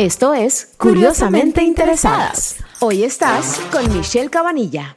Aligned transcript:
Esto 0.00 0.32
es 0.32 0.72
Curiosamente 0.78 1.62
Interesadas. 1.62 2.56
Hoy 2.80 3.04
estás 3.04 3.60
con 3.70 3.94
Michelle 3.94 4.30
Cabanilla. 4.30 4.96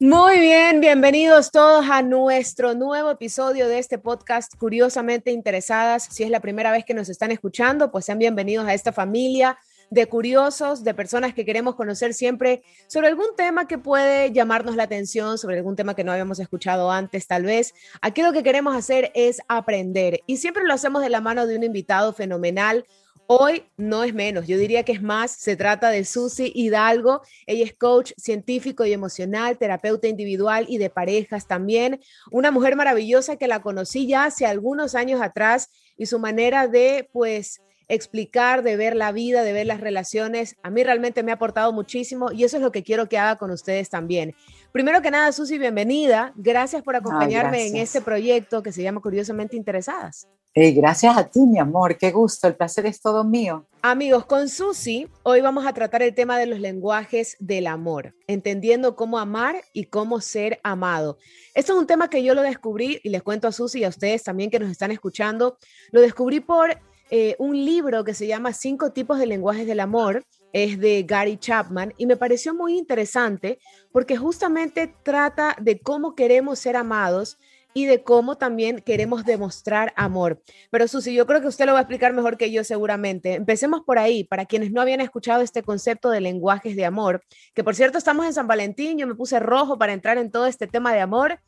Muy 0.00 0.40
bien, 0.40 0.80
bienvenidos 0.80 1.52
todos 1.52 1.88
a 1.88 2.02
nuestro 2.02 2.74
nuevo 2.74 3.12
episodio 3.12 3.68
de 3.68 3.78
este 3.78 3.98
podcast 3.98 4.56
Curiosamente 4.56 5.30
Interesadas. 5.30 6.08
Si 6.10 6.24
es 6.24 6.30
la 6.30 6.40
primera 6.40 6.72
vez 6.72 6.84
que 6.84 6.94
nos 6.94 7.08
están 7.08 7.30
escuchando, 7.30 7.92
pues 7.92 8.06
sean 8.06 8.18
bienvenidos 8.18 8.66
a 8.66 8.74
esta 8.74 8.90
familia 8.90 9.56
de 9.90 10.06
curiosos, 10.06 10.84
de 10.84 10.94
personas 10.94 11.34
que 11.34 11.44
queremos 11.44 11.74
conocer 11.74 12.14
siempre 12.14 12.62
sobre 12.86 13.08
algún 13.08 13.34
tema 13.36 13.66
que 13.66 13.78
puede 13.78 14.32
llamarnos 14.32 14.76
la 14.76 14.84
atención, 14.84 15.38
sobre 15.38 15.56
algún 15.56 15.76
tema 15.76 15.94
que 15.94 16.04
no 16.04 16.12
habíamos 16.12 16.38
escuchado 16.38 16.90
antes 16.90 17.26
tal 17.26 17.44
vez. 17.44 17.74
Aquí 18.02 18.22
lo 18.22 18.32
que 18.32 18.42
queremos 18.42 18.76
hacer 18.76 19.10
es 19.14 19.40
aprender 19.48 20.20
y 20.26 20.36
siempre 20.36 20.64
lo 20.64 20.74
hacemos 20.74 21.02
de 21.02 21.10
la 21.10 21.20
mano 21.20 21.46
de 21.46 21.56
un 21.56 21.64
invitado 21.64 22.12
fenomenal. 22.12 22.84
Hoy 23.30 23.64
no 23.76 24.04
es 24.04 24.14
menos, 24.14 24.46
yo 24.46 24.56
diría 24.56 24.84
que 24.84 24.92
es 24.92 25.02
más, 25.02 25.32
se 25.32 25.54
trata 25.54 25.90
de 25.90 26.06
Susi 26.06 26.50
Hidalgo, 26.54 27.20
ella 27.46 27.62
es 27.62 27.74
coach 27.74 28.12
científico 28.16 28.86
y 28.86 28.94
emocional, 28.94 29.58
terapeuta 29.58 30.08
individual 30.08 30.64
y 30.66 30.78
de 30.78 30.88
parejas 30.88 31.46
también, 31.46 32.00
una 32.30 32.50
mujer 32.50 32.74
maravillosa 32.74 33.36
que 33.36 33.46
la 33.46 33.60
conocí 33.60 34.06
ya 34.06 34.24
hace 34.24 34.46
algunos 34.46 34.94
años 34.94 35.20
atrás 35.20 35.68
y 35.98 36.06
su 36.06 36.18
manera 36.18 36.68
de 36.68 37.10
pues 37.12 37.60
explicar, 37.88 38.62
de 38.62 38.76
ver 38.76 38.94
la 38.94 39.12
vida, 39.12 39.42
de 39.42 39.52
ver 39.52 39.66
las 39.66 39.80
relaciones, 39.80 40.56
a 40.62 40.70
mí 40.70 40.84
realmente 40.84 41.22
me 41.22 41.32
ha 41.32 41.34
aportado 41.34 41.72
muchísimo 41.72 42.30
y 42.30 42.44
eso 42.44 42.56
es 42.56 42.62
lo 42.62 42.70
que 42.70 42.82
quiero 42.82 43.08
que 43.08 43.18
haga 43.18 43.36
con 43.36 43.50
ustedes 43.50 43.88
también. 43.88 44.34
Primero 44.72 45.00
que 45.00 45.10
nada, 45.10 45.32
Susi, 45.32 45.58
bienvenida. 45.58 46.32
Gracias 46.36 46.82
por 46.82 46.94
acompañarme 46.94 47.66
en 47.66 47.76
este 47.76 48.02
proyecto 48.02 48.62
que 48.62 48.70
se 48.70 48.82
llama 48.82 49.00
Curiosamente 49.00 49.56
Interesadas. 49.56 50.28
gracias 50.54 51.16
a 51.16 51.24
ti, 51.24 51.40
mi 51.40 51.58
amor. 51.58 51.96
Qué 51.96 52.10
gusto. 52.10 52.46
El 52.46 52.54
placer 52.54 52.84
es 52.84 53.00
todo 53.00 53.24
mío. 53.24 53.66
Amigos, 53.80 54.26
con 54.26 54.48
Susi, 54.48 55.08
hoy 55.22 55.40
vamos 55.40 55.66
a 55.66 55.72
tratar 55.72 56.02
el 56.02 56.14
tema 56.14 56.38
de 56.38 56.46
los 56.46 56.60
lenguajes 56.60 57.36
del 57.38 57.66
amor, 57.66 58.14
entendiendo 58.26 58.94
cómo 58.94 59.18
amar 59.18 59.62
y 59.72 59.84
cómo 59.84 60.20
ser 60.20 60.60
amado. 60.64 61.16
Esto 61.54 61.72
es 61.72 61.78
un 61.78 61.86
tema 61.86 62.10
que 62.10 62.22
yo 62.22 62.34
lo 62.34 62.42
descubrí 62.42 63.00
y 63.02 63.08
les 63.08 63.22
cuento 63.22 63.48
a 63.48 63.52
Susi 63.52 63.80
y 63.80 63.84
a 63.84 63.88
ustedes 63.88 64.22
también 64.24 64.50
que 64.50 64.58
nos 64.58 64.70
están 64.70 64.90
escuchando. 64.90 65.56
Lo 65.92 66.00
descubrí 66.02 66.40
por 66.40 66.76
eh, 67.10 67.36
un 67.38 67.56
libro 67.64 68.04
que 68.04 68.14
se 68.14 68.26
llama 68.26 68.52
Cinco 68.52 68.92
tipos 68.92 69.18
de 69.18 69.26
lenguajes 69.26 69.66
del 69.66 69.80
amor, 69.80 70.24
es 70.52 70.78
de 70.78 71.02
Gary 71.02 71.36
Chapman, 71.36 71.94
y 71.96 72.06
me 72.06 72.16
pareció 72.16 72.54
muy 72.54 72.76
interesante 72.76 73.58
porque 73.92 74.16
justamente 74.16 74.94
trata 75.02 75.56
de 75.60 75.80
cómo 75.80 76.14
queremos 76.14 76.58
ser 76.58 76.76
amados 76.76 77.38
y 77.74 77.86
de 77.86 78.02
cómo 78.02 78.36
también 78.36 78.80
queremos 78.80 79.24
demostrar 79.24 79.92
amor. 79.96 80.42
Pero 80.70 80.88
Susi, 80.88 81.14
yo 81.14 81.26
creo 81.26 81.40
que 81.40 81.46
usted 81.46 81.66
lo 81.66 81.72
va 81.72 81.78
a 81.78 81.82
explicar 81.82 82.12
mejor 82.12 82.36
que 82.36 82.50
yo 82.50 82.64
seguramente. 82.64 83.34
Empecemos 83.34 83.82
por 83.82 83.98
ahí, 83.98 84.24
para 84.24 84.46
quienes 84.46 84.72
no 84.72 84.80
habían 84.80 85.00
escuchado 85.00 85.42
este 85.42 85.62
concepto 85.62 86.10
de 86.10 86.20
lenguajes 86.20 86.76
de 86.76 86.84
amor, 86.84 87.22
que 87.54 87.62
por 87.62 87.74
cierto 87.74 87.98
estamos 87.98 88.26
en 88.26 88.32
San 88.32 88.46
Valentín, 88.46 88.98
yo 88.98 89.06
me 89.06 89.14
puse 89.14 89.38
rojo 89.38 89.78
para 89.78 89.92
entrar 89.92 90.18
en 90.18 90.30
todo 90.30 90.46
este 90.46 90.66
tema 90.66 90.92
de 90.92 91.00
amor. 91.00 91.40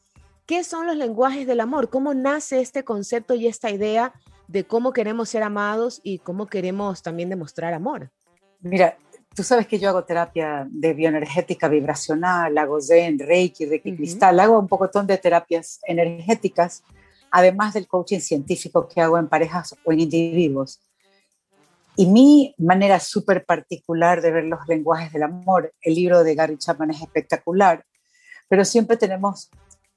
¿Qué 0.47 0.65
son 0.65 0.87
los 0.87 0.97
lenguajes 0.97 1.47
del 1.47 1.61
amor? 1.61 1.91
¿Cómo 1.91 2.15
nace 2.15 2.61
este 2.61 2.85
concepto 2.85 3.35
y 3.35 3.47
esta 3.47 3.71
idea 3.71 4.13
de 4.51 4.65
cómo 4.65 4.93
queremos 4.93 5.29
ser 5.29 5.45
amados 5.45 6.01
y 6.03 6.19
cómo 6.19 6.47
queremos 6.47 7.03
también 7.03 7.29
demostrar 7.29 7.73
amor. 7.73 8.11
Mira, 8.61 8.97
tú 9.33 9.45
sabes 9.45 9.69
que 9.69 9.79
yo 9.79 9.89
hago 9.89 10.03
terapia 10.05 10.67
de 10.69 10.93
bioenergética 10.93 11.69
vibracional, 11.69 12.59
hago 12.59 12.81
Zen, 12.81 13.21
Reiki, 13.21 13.67
Reiki 13.67 13.95
Cristal, 13.95 14.41
hago 14.41 14.59
un 14.59 14.67
pocotón 14.67 15.07
de 15.07 15.19
terapias 15.19 15.79
energéticas, 15.87 16.83
además 17.31 17.75
del 17.75 17.87
coaching 17.87 18.19
científico 18.19 18.89
que 18.89 19.01
hago 19.01 19.19
en 19.19 19.29
parejas 19.29 19.77
o 19.85 19.93
en 19.93 20.01
individuos. 20.01 20.81
Y 21.95 22.07
mi 22.07 22.53
manera 22.59 22.99
súper 22.99 23.45
particular 23.45 24.21
de 24.21 24.33
ver 24.33 24.45
los 24.45 24.67
lenguajes 24.67 25.13
del 25.13 25.23
amor, 25.23 25.73
el 25.81 25.95
libro 25.95 26.25
de 26.25 26.35
Gary 26.35 26.59
Chapman 26.59 26.91
es 26.91 27.01
espectacular, 27.01 27.85
pero 28.49 28.65
siempre 28.65 28.97
tenemos 28.97 29.49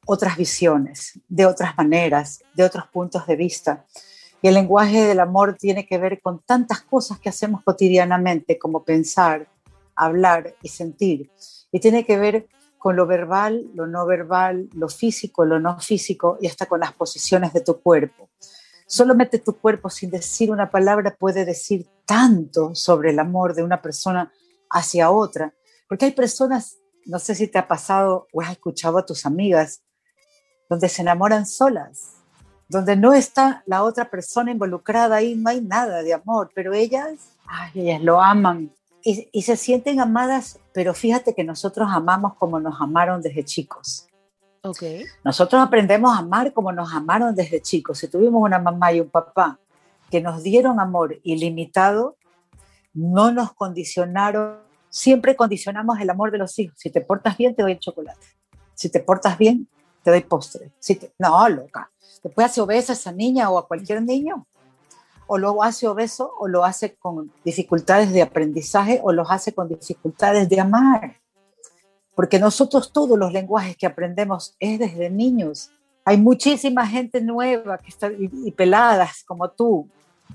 otras 0.06 0.38
visiones, 0.38 1.20
de 1.28 1.48
otras 1.48 1.76
maneras, 1.76 2.44
de 2.54 2.64
otros 2.64 2.88
puntos 2.90 3.26
de 3.26 3.36
vista. 3.36 3.84
Y 4.44 4.50
el 4.50 4.56
lenguaje 4.56 5.06
del 5.06 5.22
amor 5.22 5.56
tiene 5.58 5.88
que 5.88 5.98
ver 5.98 6.20
con 6.22 6.44
tantas 6.44 6.82
cosas 6.82 7.18
que 7.18 7.30
hacemos 7.30 7.64
cotidianamente, 7.64 8.60
como 8.60 8.84
pensar, 8.84 9.48
hablar 9.96 10.54
y 10.62 10.68
sentir. 10.68 11.32
Y 11.72 11.80
tiene 11.80 12.06
que 12.06 12.18
ver 12.18 12.50
con 12.78 12.98
lo 12.98 13.08
verbal, 13.08 13.72
lo 13.74 13.88
no 13.88 14.06
verbal, 14.06 14.68
lo 14.74 14.90
físico, 14.90 15.46
lo 15.46 15.62
no 15.62 15.80
físico 15.80 16.38
y 16.42 16.48
hasta 16.48 16.66
con 16.66 16.82
las 16.82 16.92
posiciones 16.92 17.54
de 17.54 17.62
tu 17.62 17.80
cuerpo. 17.80 18.32
Solamente 18.86 19.40
tu 19.40 19.58
cuerpo 19.58 19.90
sin 19.90 20.10
decir 20.10 20.52
una 20.52 20.70
palabra 20.70 21.16
puede 21.18 21.46
decir 21.46 21.88
tanto 22.06 22.76
sobre 22.76 23.12
el 23.12 23.20
amor 23.20 23.56
de 23.56 23.64
una 23.64 23.82
persona 23.82 24.30
hacia 24.70 25.10
otra. 25.10 25.54
Porque 25.88 26.04
hay 26.04 26.12
personas, 26.12 26.80
no 27.06 27.18
sé 27.18 27.34
si 27.34 27.48
te 27.48 27.60
ha 27.60 27.68
pasado 27.70 28.28
o 28.34 28.42
has 28.42 28.52
escuchado 28.52 28.98
a 28.98 29.06
tus 29.06 29.26
amigas, 29.26 29.84
donde 30.70 30.90
se 30.90 31.02
enamoran 31.02 31.46
solas 31.46 32.23
donde 32.68 32.96
no 32.96 33.14
está 33.14 33.64
la 33.66 33.84
otra 33.84 34.10
persona 34.10 34.52
involucrada 34.52 35.18
ahí, 35.18 35.36
no 35.36 35.50
hay 35.50 35.62
nada 35.62 36.02
de 36.02 36.14
amor, 36.14 36.52
pero 36.56 36.74
ellas, 36.74 37.12
ellas 37.74 38.02
lo 38.02 38.22
aman 38.22 38.72
y, 39.04 39.42
se 39.42 39.58
sienten 39.58 40.00
amadas, 40.00 40.60
pero 40.74 40.94
fíjate 40.94 41.36
que 41.36 41.44
nosotros 41.44 41.90
amamos 41.92 42.36
como 42.36 42.60
nos 42.60 42.80
amaron 42.80 43.22
desde 43.22 43.44
chicos. 43.44 44.08
Okay. 44.62 45.04
Nosotros 45.26 45.62
aprendemos 45.62 46.16
a 46.16 46.20
amar 46.20 46.54
como 46.54 46.72
nos 46.72 46.94
amaron 46.94 47.36
desde 47.36 47.62
chicos. 47.62 48.00
Si 48.00 48.08
tuvimos 48.08 48.42
una 48.42 48.60
mamá 48.60 48.94
y 48.94 49.02
un 49.02 49.10
papá 49.10 49.60
que 50.10 50.22
nos 50.22 50.42
dieron 50.42 50.80
amor 50.80 51.20
ilimitado, 51.24 52.16
no 52.94 53.32
nos 53.34 53.52
condicionaron, 53.54 54.60
siempre 54.90 55.36
condicionamos 55.36 56.00
el 56.00 56.10
amor 56.10 56.32
de 56.32 56.38
los 56.38 56.58
hijos. 56.60 56.78
Si 56.80 56.90
te 56.90 57.02
portas 57.02 57.36
bien, 57.36 57.54
te 57.56 57.64
doy 57.64 57.78
chocolate. 57.78 58.26
Si 58.74 58.88
te 58.90 59.02
portas 59.02 59.38
bien, 59.38 59.68
te 60.02 60.12
doy 60.12 60.22
postre. 60.22 60.72
Si 60.80 60.98
no, 61.20 61.50
loca. 61.50 61.92
Después 62.24 62.46
hace 62.46 62.62
obesa 62.62 62.94
a 62.94 62.96
esa 62.96 63.12
niña 63.12 63.50
o 63.50 63.58
a 63.58 63.68
cualquier 63.68 64.02
niño. 64.02 64.48
O 65.28 65.38
lo 65.38 65.62
hace 65.62 65.88
obeso 65.88 66.34
o 66.40 66.48
lo 66.48 66.64
hace 66.64 66.96
con 66.96 67.32
dificultades 67.44 68.12
de 68.14 68.22
aprendizaje 68.22 69.00
o 69.04 69.12
los 69.12 69.30
hace 69.30 69.54
con 69.54 69.68
dificultades 69.68 70.48
de 70.50 70.60
amar. 70.60 71.18
Porque 72.16 72.40
nosotros 72.40 72.92
todos 72.94 73.18
los 73.18 73.34
lenguajes 73.34 73.76
que 73.76 73.86
aprendemos 73.86 74.56
es 74.60 74.80
desde 74.80 75.10
niños. 75.10 75.72
Hay 76.06 76.18
muchísima 76.18 76.86
gente 76.88 77.22
nueva 77.22 77.78
que 77.78 77.90
está, 77.90 78.12
y, 78.12 78.52
peladas 78.52 79.24
como 79.26 79.50
tú 79.50 79.90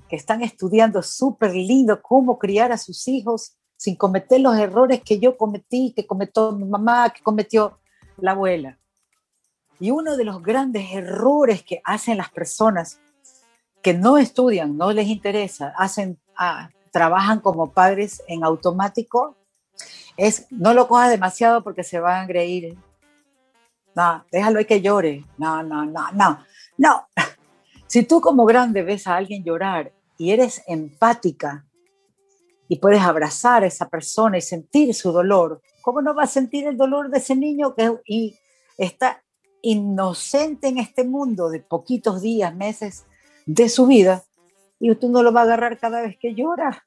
que 0.09 0.17
están 0.17 0.43
estudiando 0.43 1.03
súper 1.03 1.55
lindo 1.55 2.01
cómo 2.01 2.39
criar 2.39 2.73
a 2.73 2.79
sus 2.79 3.09
hijos 3.09 3.57
sin 3.77 3.95
cometer 3.95 4.41
los 4.41 4.57
errores 4.57 5.03
que 5.03 5.19
yo 5.19 5.37
cometí, 5.37 5.93
que 5.95 6.07
cometió 6.07 6.53
mi 6.53 6.65
mamá, 6.65 7.11
que 7.11 7.23
cometió 7.23 7.79
la 8.17 8.33
abuela. 8.33 8.79
Y 9.81 9.91
uno 9.91 10.17
de 10.17 10.25
los 10.25 10.43
grandes 10.43 10.93
errores 10.93 11.63
que 11.63 11.81
hacen 11.85 12.19
las 12.19 12.31
personas 12.31 13.01
que 13.83 13.95
no 13.95 14.19
estudian, 14.19 14.77
no 14.77 14.93
les 14.93 15.07
interesa, 15.07 15.73
hacen, 15.77 16.19
ah, 16.37 16.69
trabajan 16.91 17.41
como 17.41 17.73
padres 17.73 18.23
en 18.27 18.45
automático, 18.45 19.37
es 20.17 20.47
no 20.51 20.75
lo 20.75 20.89
coja 20.89 21.09
demasiado 21.09 21.63
porque 21.63 21.85
se 21.85 22.01
van 22.01 22.25
a 22.25 22.27
reír. 22.27 22.77
No, 23.95 24.25
déjalo 24.31 24.59
hay 24.59 24.65
que 24.65 24.81
llore. 24.81 25.25
No, 25.39 25.63
no, 25.63 25.85
no, 25.87 26.13
no, 26.13 26.45
no. 26.77 27.07
Si 27.87 28.03
tú 28.03 28.21
como 28.21 28.45
grande 28.45 28.83
ves 28.83 29.07
a 29.07 29.17
alguien 29.17 29.43
llorar 29.43 29.93
y 30.19 30.31
eres 30.33 30.63
empática 30.67 31.65
y 32.69 32.77
puedes 32.77 33.01
abrazar 33.01 33.65
a 33.65 33.67
esa 33.67 33.89
persona 33.89 34.37
y 34.37 34.43
sentir 34.43 34.93
su 34.93 35.11
dolor, 35.11 35.63
¿cómo 35.81 36.03
no 36.03 36.13
vas 36.13 36.29
a 36.29 36.35
sentir 36.35 36.67
el 36.67 36.77
dolor 36.77 37.09
de 37.09 37.17
ese 37.17 37.35
niño 37.35 37.75
que 37.75 37.91
y 38.05 38.39
está 38.77 39.23
inocente 39.63 40.69
en 40.69 40.79
este 40.79 41.05
mundo 41.05 41.51
de 41.51 41.61
poquitos 41.61 42.21
días, 42.23 42.55
meses 42.55 43.05
de 43.47 43.69
su 43.69 43.87
vida, 43.87 44.25
y 44.81 44.95
tú 44.95 45.09
no 45.09 45.23
lo 45.23 45.33
va 45.33 45.41
a 45.41 45.45
agarrar 45.45 45.79
cada 45.79 46.03
vez 46.03 46.17
que 46.19 46.35
llora. 46.35 46.85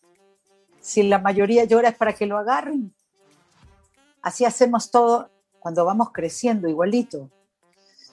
Si 0.79 1.03
la 1.03 1.19
mayoría 1.19 1.65
llora 1.65 1.89
es 1.89 1.95
para 1.95 2.13
que 2.13 2.25
lo 2.25 2.37
agarren. 2.37 2.93
Así 4.21 4.45
hacemos 4.45 4.91
todo 4.91 5.29
cuando 5.59 5.85
vamos 5.85 6.11
creciendo 6.11 6.67
igualito. 6.67 7.29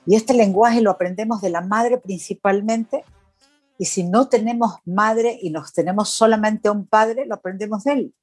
Y 0.06 0.16
este 0.16 0.34
lenguaje 0.34 0.80
lo 0.80 0.90
aprendemos 0.90 1.40
de 1.40 1.50
la 1.50 1.60
madre 1.60 1.98
principalmente 1.98 3.04
Y 3.80 3.84
si 3.84 4.02
no 4.02 4.28
tenemos 4.28 4.76
madre 4.84 5.38
y 5.40 5.50
nos 5.50 5.72
tenemos 5.72 6.08
solamente 6.08 6.68
un 6.68 6.86
padre, 6.86 7.26
lo 7.26 7.36
aprendemos 7.36 7.84
de 7.84 7.92
él. 7.92 8.14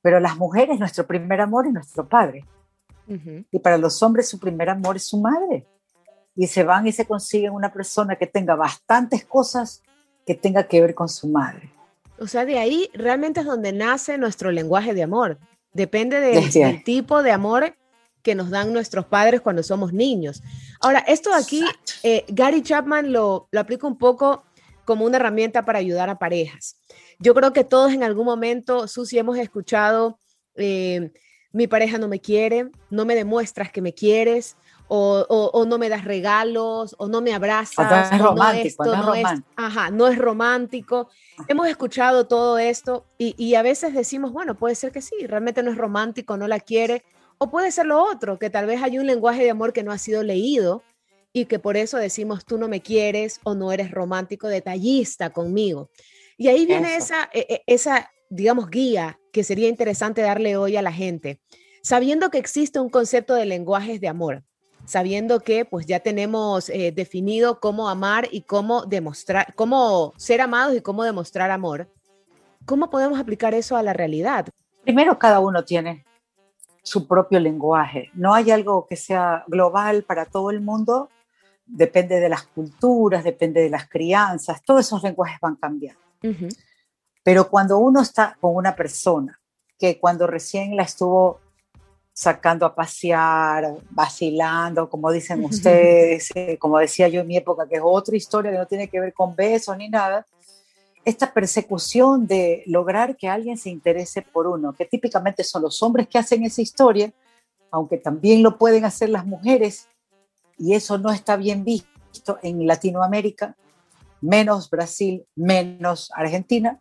Pero 0.00 0.20
las 0.20 0.38
mujeres, 0.38 0.78
nuestro 0.78 1.06
primer 1.06 1.42
amor 1.42 1.66
es 1.66 1.74
nuestro 1.74 2.08
padre. 2.08 2.46
Y 3.06 3.58
para 3.58 3.78
los 3.78 4.02
hombres, 4.02 4.28
su 4.28 4.38
primer 4.38 4.70
amor 4.70 4.96
es 4.96 5.04
su 5.04 5.20
madre. 5.20 5.66
Y 6.34 6.46
se 6.46 6.64
van 6.64 6.86
y 6.86 6.92
se 6.92 7.06
consiguen 7.06 7.52
una 7.52 7.72
persona 7.72 8.16
que 8.16 8.26
tenga 8.26 8.54
bastantes 8.54 9.24
cosas 9.24 9.82
que 10.26 10.34
tenga 10.34 10.64
que 10.64 10.80
ver 10.80 10.94
con 10.94 11.08
su 11.08 11.28
madre. 11.28 11.70
O 12.18 12.26
sea, 12.26 12.44
de 12.44 12.58
ahí 12.58 12.88
realmente 12.94 13.40
es 13.40 13.46
donde 13.46 13.72
nace 13.72 14.16
nuestro 14.16 14.50
lenguaje 14.50 14.94
de 14.94 15.02
amor. 15.02 15.38
Depende 15.72 16.20
del 16.20 16.84
tipo 16.84 17.22
de 17.22 17.32
amor 17.32 17.74
que 18.22 18.34
nos 18.34 18.50
dan 18.50 18.72
nuestros 18.72 19.04
padres 19.06 19.40
cuando 19.40 19.62
somos 19.62 19.92
niños. 19.92 20.42
Ahora, 20.80 21.00
esto 21.00 21.34
aquí, 21.34 21.64
eh, 22.02 22.24
Gary 22.28 22.62
Chapman 22.62 23.12
lo, 23.12 23.48
lo 23.50 23.60
aplica 23.60 23.86
un 23.86 23.98
poco 23.98 24.44
como 24.84 25.04
una 25.04 25.16
herramienta 25.16 25.64
para 25.64 25.78
ayudar 25.78 26.08
a 26.08 26.18
parejas. 26.18 26.76
Yo 27.18 27.34
creo 27.34 27.52
que 27.52 27.64
todos 27.64 27.92
en 27.92 28.02
algún 28.02 28.24
momento, 28.24 28.88
Susi, 28.88 29.18
hemos 29.18 29.38
escuchado, 29.38 30.18
eh, 30.56 31.12
mi 31.52 31.66
pareja 31.66 31.98
no 31.98 32.08
me 32.08 32.20
quiere, 32.20 32.70
no 32.90 33.04
me 33.04 33.14
demuestras 33.14 33.70
que 33.70 33.82
me 33.82 33.92
quieres, 33.92 34.56
o, 34.88 35.64
no 35.66 35.78
me 35.78 35.88
das 35.88 36.04
regalos, 36.04 36.94
o 36.98 37.08
no 37.08 37.22
me 37.22 37.32
abrazas. 37.32 38.10
no 38.10 38.16
es 38.16 38.22
romántico, 38.22 38.84
no, 38.84 39.14
es, 39.14 39.26
ajá, 39.56 39.90
no 39.90 40.06
es 40.08 40.18
romántico. 40.18 41.08
Hemos 41.48 41.68
escuchado 41.68 42.26
todo 42.26 42.58
esto 42.58 43.06
y, 43.16 43.34
y, 43.38 43.54
a 43.54 43.62
veces 43.62 43.94
decimos, 43.94 44.32
bueno, 44.32 44.56
puede 44.56 44.74
ser 44.74 44.92
que 44.92 45.00
sí, 45.00 45.26
realmente 45.26 45.62
no 45.62 45.70
es 45.70 45.78
romántico, 45.78 46.36
no 46.36 46.46
la 46.46 46.60
quiere, 46.60 47.04
o 47.38 47.50
puede 47.50 47.72
ser 47.72 47.86
lo 47.86 48.02
otro, 48.02 48.38
que 48.38 48.50
tal 48.50 48.66
vez 48.66 48.82
hay 48.82 48.98
un 48.98 49.06
lenguaje 49.06 49.42
de 49.42 49.50
amor 49.50 49.72
que 49.72 49.82
no 49.82 49.92
ha 49.92 49.98
sido 49.98 50.22
leído 50.22 50.82
y 51.32 51.46
que 51.46 51.58
por 51.58 51.76
eso 51.76 51.96
decimos 51.96 52.44
tú 52.44 52.58
no 52.58 52.68
me 52.68 52.82
quieres 52.82 53.40
o 53.42 53.54
no 53.54 53.72
eres 53.72 53.90
romántico, 53.90 54.48
detallista 54.48 55.30
conmigo. 55.30 55.90
Y 56.36 56.48
ahí 56.48 56.66
viene 56.66 56.96
esa, 56.96 57.30
e, 57.32 57.46
e, 57.48 57.62
esa, 57.66 58.11
digamos, 58.32 58.70
guía 58.70 59.20
que 59.30 59.44
sería 59.44 59.68
interesante 59.68 60.22
darle 60.22 60.56
hoy 60.56 60.76
a 60.76 60.82
la 60.82 60.92
gente, 60.92 61.40
sabiendo 61.82 62.30
que 62.30 62.38
existe 62.38 62.80
un 62.80 62.88
concepto 62.88 63.34
de 63.34 63.44
lenguajes 63.44 64.00
de 64.00 64.08
amor, 64.08 64.42
sabiendo 64.86 65.40
que 65.40 65.66
pues 65.66 65.86
ya 65.86 66.00
tenemos 66.00 66.70
eh, 66.70 66.92
definido 66.92 67.60
cómo 67.60 67.90
amar 67.90 68.28
y 68.32 68.42
cómo 68.42 68.86
demostrar, 68.86 69.54
cómo 69.54 70.14
ser 70.16 70.40
amados 70.40 70.74
y 70.74 70.80
cómo 70.80 71.04
demostrar 71.04 71.50
amor. 71.50 71.90
¿Cómo 72.64 72.88
podemos 72.90 73.18
aplicar 73.18 73.54
eso 73.54 73.76
a 73.76 73.82
la 73.82 73.92
realidad? 73.92 74.46
Primero, 74.82 75.18
cada 75.18 75.40
uno 75.40 75.64
tiene 75.64 76.04
su 76.82 77.06
propio 77.06 77.38
lenguaje. 77.38 78.10
No 78.14 78.32
hay 78.32 78.50
algo 78.50 78.86
que 78.86 78.96
sea 78.96 79.44
global 79.46 80.04
para 80.04 80.24
todo 80.24 80.50
el 80.50 80.60
mundo. 80.60 81.10
Depende 81.66 82.18
de 82.18 82.28
las 82.28 82.44
culturas, 82.44 83.24
depende 83.24 83.60
de 83.60 83.70
las 83.70 83.88
crianzas. 83.88 84.62
Todos 84.62 84.86
esos 84.86 85.02
lenguajes 85.02 85.38
van 85.40 85.56
cambiando. 85.56 86.00
Pero 87.22 87.48
cuando 87.48 87.78
uno 87.78 88.02
está 88.02 88.36
con 88.40 88.56
una 88.56 88.74
persona 88.74 89.38
que 89.78 89.98
cuando 89.98 90.26
recién 90.26 90.76
la 90.76 90.84
estuvo 90.84 91.40
sacando 92.12 92.66
a 92.66 92.74
pasear, 92.74 93.74
vacilando, 93.90 94.88
como 94.88 95.10
dicen 95.10 95.42
ustedes, 95.44 96.30
eh, 96.34 96.58
como 96.58 96.78
decía 96.78 97.08
yo 97.08 97.22
en 97.22 97.26
mi 97.26 97.36
época, 97.36 97.66
que 97.66 97.76
es 97.76 97.82
otra 97.82 98.16
historia 98.16 98.52
que 98.52 98.58
no 98.58 98.66
tiene 98.66 98.88
que 98.88 99.00
ver 99.00 99.14
con 99.14 99.34
besos 99.34 99.76
ni 99.78 99.88
nada, 99.88 100.26
esta 101.04 101.32
persecución 101.32 102.26
de 102.26 102.62
lograr 102.66 103.16
que 103.16 103.28
alguien 103.28 103.56
se 103.56 103.70
interese 103.70 104.22
por 104.22 104.46
uno, 104.46 104.72
que 104.72 104.84
típicamente 104.84 105.42
son 105.42 105.62
los 105.62 105.82
hombres 105.82 106.06
que 106.06 106.18
hacen 106.18 106.44
esa 106.44 106.62
historia, 106.62 107.12
aunque 107.70 107.96
también 107.96 108.42
lo 108.42 108.58
pueden 108.58 108.84
hacer 108.84 109.08
las 109.08 109.26
mujeres, 109.26 109.88
y 110.58 110.74
eso 110.74 110.98
no 110.98 111.10
está 111.10 111.36
bien 111.36 111.64
visto 111.64 112.38
en 112.42 112.66
Latinoamérica, 112.66 113.56
menos 114.20 114.70
Brasil, 114.70 115.26
menos 115.34 116.12
Argentina, 116.14 116.80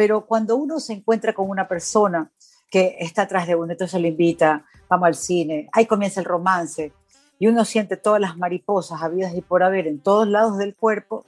pero 0.00 0.24
cuando 0.24 0.56
uno 0.56 0.80
se 0.80 0.94
encuentra 0.94 1.34
con 1.34 1.50
una 1.50 1.68
persona 1.68 2.30
que 2.70 2.96
está 3.00 3.20
atrás 3.20 3.46
de 3.46 3.54
uno, 3.54 3.72
entonces 3.72 4.00
lo 4.00 4.06
invita, 4.06 4.64
vamos 4.88 5.08
al 5.08 5.14
cine, 5.14 5.68
ahí 5.74 5.84
comienza 5.84 6.20
el 6.20 6.24
romance, 6.24 6.90
y 7.38 7.48
uno 7.48 7.66
siente 7.66 7.98
todas 7.98 8.18
las 8.18 8.38
mariposas 8.38 9.02
habidas 9.02 9.34
y 9.34 9.42
por 9.42 9.62
haber 9.62 9.86
en 9.86 10.00
todos 10.00 10.26
lados 10.26 10.56
del 10.56 10.74
cuerpo, 10.74 11.26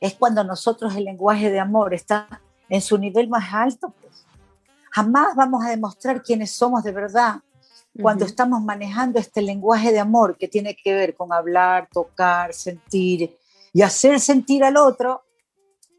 es 0.00 0.14
cuando 0.14 0.42
nosotros 0.42 0.96
el 0.96 1.04
lenguaje 1.04 1.50
de 1.50 1.60
amor 1.60 1.92
está 1.92 2.40
en 2.70 2.80
su 2.80 2.96
nivel 2.96 3.28
más 3.28 3.52
alto, 3.52 3.92
pues. 4.00 4.24
Jamás 4.92 5.36
vamos 5.36 5.66
a 5.66 5.68
demostrar 5.68 6.22
quiénes 6.22 6.50
somos 6.50 6.82
de 6.82 6.92
verdad 6.92 7.42
cuando 8.00 8.24
estamos 8.24 8.62
manejando 8.62 9.18
este 9.18 9.42
lenguaje 9.42 9.92
de 9.92 10.00
amor 10.00 10.38
que 10.38 10.48
tiene 10.48 10.74
que 10.74 10.94
ver 10.94 11.14
con 11.14 11.30
hablar, 11.30 11.90
tocar, 11.92 12.54
sentir 12.54 13.36
y 13.74 13.82
hacer 13.82 14.18
sentir 14.18 14.64
al 14.64 14.78
otro 14.78 15.24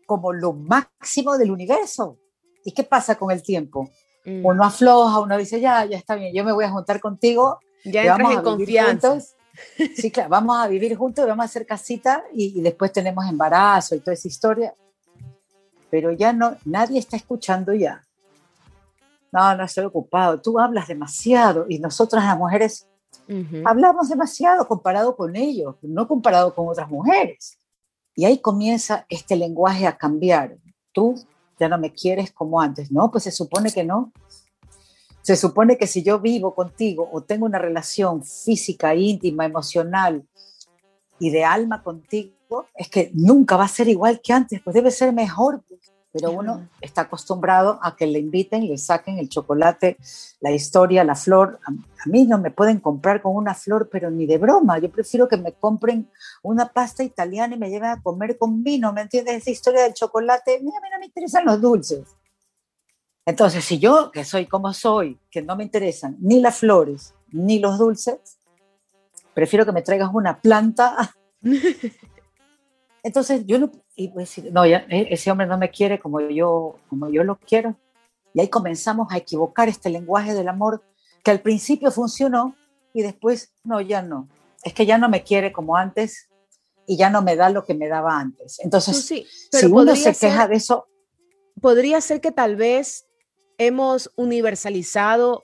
como 0.06 0.34
lo 0.34 0.54
máximo 0.54 1.38
del 1.38 1.52
universo. 1.52 2.18
¿Y 2.63 2.72
qué 2.72 2.84
pasa 2.84 3.16
con 3.16 3.31
el 3.31 3.42
tiempo? 3.44 3.90
Mm. 4.25 4.46
Uno 4.46 4.63
afloja, 4.63 5.19
uno 5.19 5.38
dice, 5.38 5.60
ya, 5.60 5.86
ya 5.86 5.98
está 5.98 6.16
bien, 6.16 6.34
yo 6.34 6.44
me 6.44 6.52
voy 6.52 6.66
a 6.66 6.72
juntar 6.72 7.00
contigo. 7.00 7.60
Ya 7.84 8.04
entras 8.04 8.31
en 8.31 8.42
confianza. 8.42 9.19
Sí, 9.96 10.12
claro, 10.12 10.30
vamos 10.30 10.57
a 10.57 10.68
vivir 10.68 10.96
juntos, 10.98 11.25
vamos 11.25 11.44
a 11.44 11.46
hacer 11.46 11.66
casita 11.66 12.24
y, 12.34 12.60
después 12.62 12.92
tenemos 12.92 13.25
embarazo 13.25 13.96
y 13.96 14.00
toda 14.00 14.13
esa 14.13 14.28
historia. 14.28 14.75
Pero 15.90 16.12
ya 16.12 16.34
no, 16.34 16.57
nadie 16.66 17.00
está 17.00 17.16
escuchando 17.16 17.74
ya. 17.74 18.02
No, 19.31 19.56
no 19.56 19.63
estoy 19.63 19.86
ocupado, 19.86 20.42
tú 20.42 20.60
hablas 20.60 20.88
demasiado 20.88 21.68
y 21.69 21.80
nosotras 21.80 22.25
las 22.25 22.38
mujeres 22.38 22.88
hablamos 23.66 24.10
demasiado 24.10 24.68
comparado 24.68 25.16
con 25.16 25.36
ellos, 25.36 25.75
no 25.81 26.07
comparado 26.07 26.54
con 26.54 26.68
otras 26.68 26.90
mujeres. 26.90 27.57
Y 28.15 28.25
ahí 28.25 28.39
comienza 28.39 29.06
este 29.09 29.35
lenguaje 29.35 29.85
a 29.85 29.97
cambiar. 29.97 30.57
Tú 30.91 31.15
ya 31.59 31.67
no 31.67 31.77
me 31.77 31.94
quieres 31.94 32.31
como 32.31 32.62
antes. 32.62 32.91
No, 32.91 33.12
pues 33.12 33.25
se 33.25 33.31
supone 33.31 33.71
que 33.71 33.83
no. 33.83 34.12
Se 35.21 35.35
supone 35.35 35.77
que 35.77 35.88
si 35.88 36.03
yo 36.03 36.19
vivo 36.19 36.53
contigo 36.53 37.09
o 37.12 37.21
tengo 37.21 37.45
una 37.45 37.59
relación 37.59 38.23
física, 38.23 38.94
íntima, 38.95 39.45
emocional 39.45 40.23
y 41.19 41.31
de 41.31 41.44
alma 41.44 41.81
contigo, 41.81 42.67
es 42.75 42.89
que 42.89 43.12
nunca 43.13 43.57
va 43.57 43.65
a 43.65 43.69
ser 43.69 43.88
igual 43.88 44.21
que 44.21 44.33
antes, 44.33 44.61
pues 44.63 44.73
debe 44.73 44.91
ser 44.91 45.13
mejor. 45.13 45.63
Pero 46.17 46.31
uno 46.31 46.69
está 46.79 47.01
acostumbrado 47.01 47.77
a 47.81 47.97
que 47.97 48.07
le 48.07 48.19
inviten, 48.19 48.69
le 48.69 48.77
saquen 48.77 49.17
el 49.17 49.27
chocolate, 49.27 49.97
la 50.39 50.50
historia, 50.50 51.03
la 51.03 51.13
flor. 51.13 51.59
A, 51.67 51.71
mí 52.06 52.23
no 52.23 52.38
me 52.38 52.51
pueden 52.51 52.79
comprar 52.79 53.21
con 53.21 53.35
una 53.35 53.53
flor, 53.53 53.89
pero 53.91 54.09
ni 54.09 54.25
de 54.25 54.38
broma. 54.38 54.79
Yo 54.79 54.89
prefiero 54.89 55.27
que 55.27 55.35
me 55.35 55.51
compren 55.51 56.09
una 56.41 56.71
pasta 56.71 57.03
italiana 57.03 57.56
y 57.56 57.59
me 57.59 57.69
lleven 57.69 57.89
a 57.89 58.01
comer 58.01 58.38
con 58.38 58.63
vino. 58.63 58.94
¿Me 58.94 59.01
entiendes? 59.01 59.41
Esa 59.41 59.50
historia 59.50 59.83
del 59.83 59.94
chocolate, 59.94 60.62
mira, 60.63 60.77
a 60.77 60.81
mí 60.81 60.88
no 60.89 61.00
me 61.00 61.07
interesan 61.07 61.44
los 61.44 61.59
dulces. 61.59 62.07
Entonces, 63.25 63.66
si 63.66 63.78
yo, 63.78 64.09
que 64.09 64.23
soy 64.23 64.45
como 64.45 64.71
soy, 64.71 65.19
que 65.30 65.42
no 65.42 65.57
me 65.57 65.66
interesan 65.66 66.16
ni 66.21 66.40
las 66.40 66.59
flores 66.59 67.13
ni 67.30 67.59
los 67.59 67.78
dulces, 67.78 68.37
prefiero 69.33 69.66
que 69.66 69.73
me 69.73 69.81
traigas 69.81 70.11
una 70.13 70.40
planta. 70.40 71.13
Entonces, 73.04 73.45
yo 73.45 73.59
no, 73.59 73.69
y 73.95 74.11
decir, 74.11 74.52
no, 74.52 74.66
ya, 74.66 74.85
e, 74.90 75.07
ese 75.11 75.31
hombre 75.31 75.47
no 75.47 75.57
me 75.57 75.69
quiere 75.69 75.99
como 75.99 76.19
yo, 76.21 76.78
como 76.90 77.09
yo 77.09 77.23
lo 77.23 77.37
quiero. 77.37 77.75
Y 78.33 78.42
ahí 78.42 78.49
comenzamos 78.49 79.07
a 79.11 79.18
equivocar 79.18 79.69
este 79.69 79.90
lenguaje 79.90 80.33
del 80.33 80.49
amor 80.49 80.83
que 81.23 81.31
al 81.31 81.42
principio 81.42 81.92
funcionó 81.92 82.56
y 82.94 83.02
después, 83.02 83.54
no, 83.64 83.81
ya 83.81 84.02
no. 84.02 84.28
Es 84.64 84.73
que 84.73 84.85
ya 84.85 84.97
no 84.97 85.09
me 85.09 85.23
quiere 85.23 85.52
como 85.52 85.75
antes 85.75 86.30
y 86.87 86.97
ya 86.97 87.09
no 87.09 87.21
me 87.21 87.35
da 87.35 87.49
lo 87.49 87.66
que 87.66 87.73
me 87.73 87.87
daba 87.87 88.19
antes. 88.19 88.59
Entonces, 88.59 89.06
sí, 89.06 89.25
si 89.52 89.66
uno 89.66 89.95
se 89.95 90.16
queja 90.16 90.47
de 90.47 90.56
eso... 90.56 90.87
Podría 91.61 92.02
ser 92.02 92.19
que 92.19 92.33
tal 92.33 92.57
vez 92.57 93.07
hemos 93.57 94.11
universalizado 94.16 95.44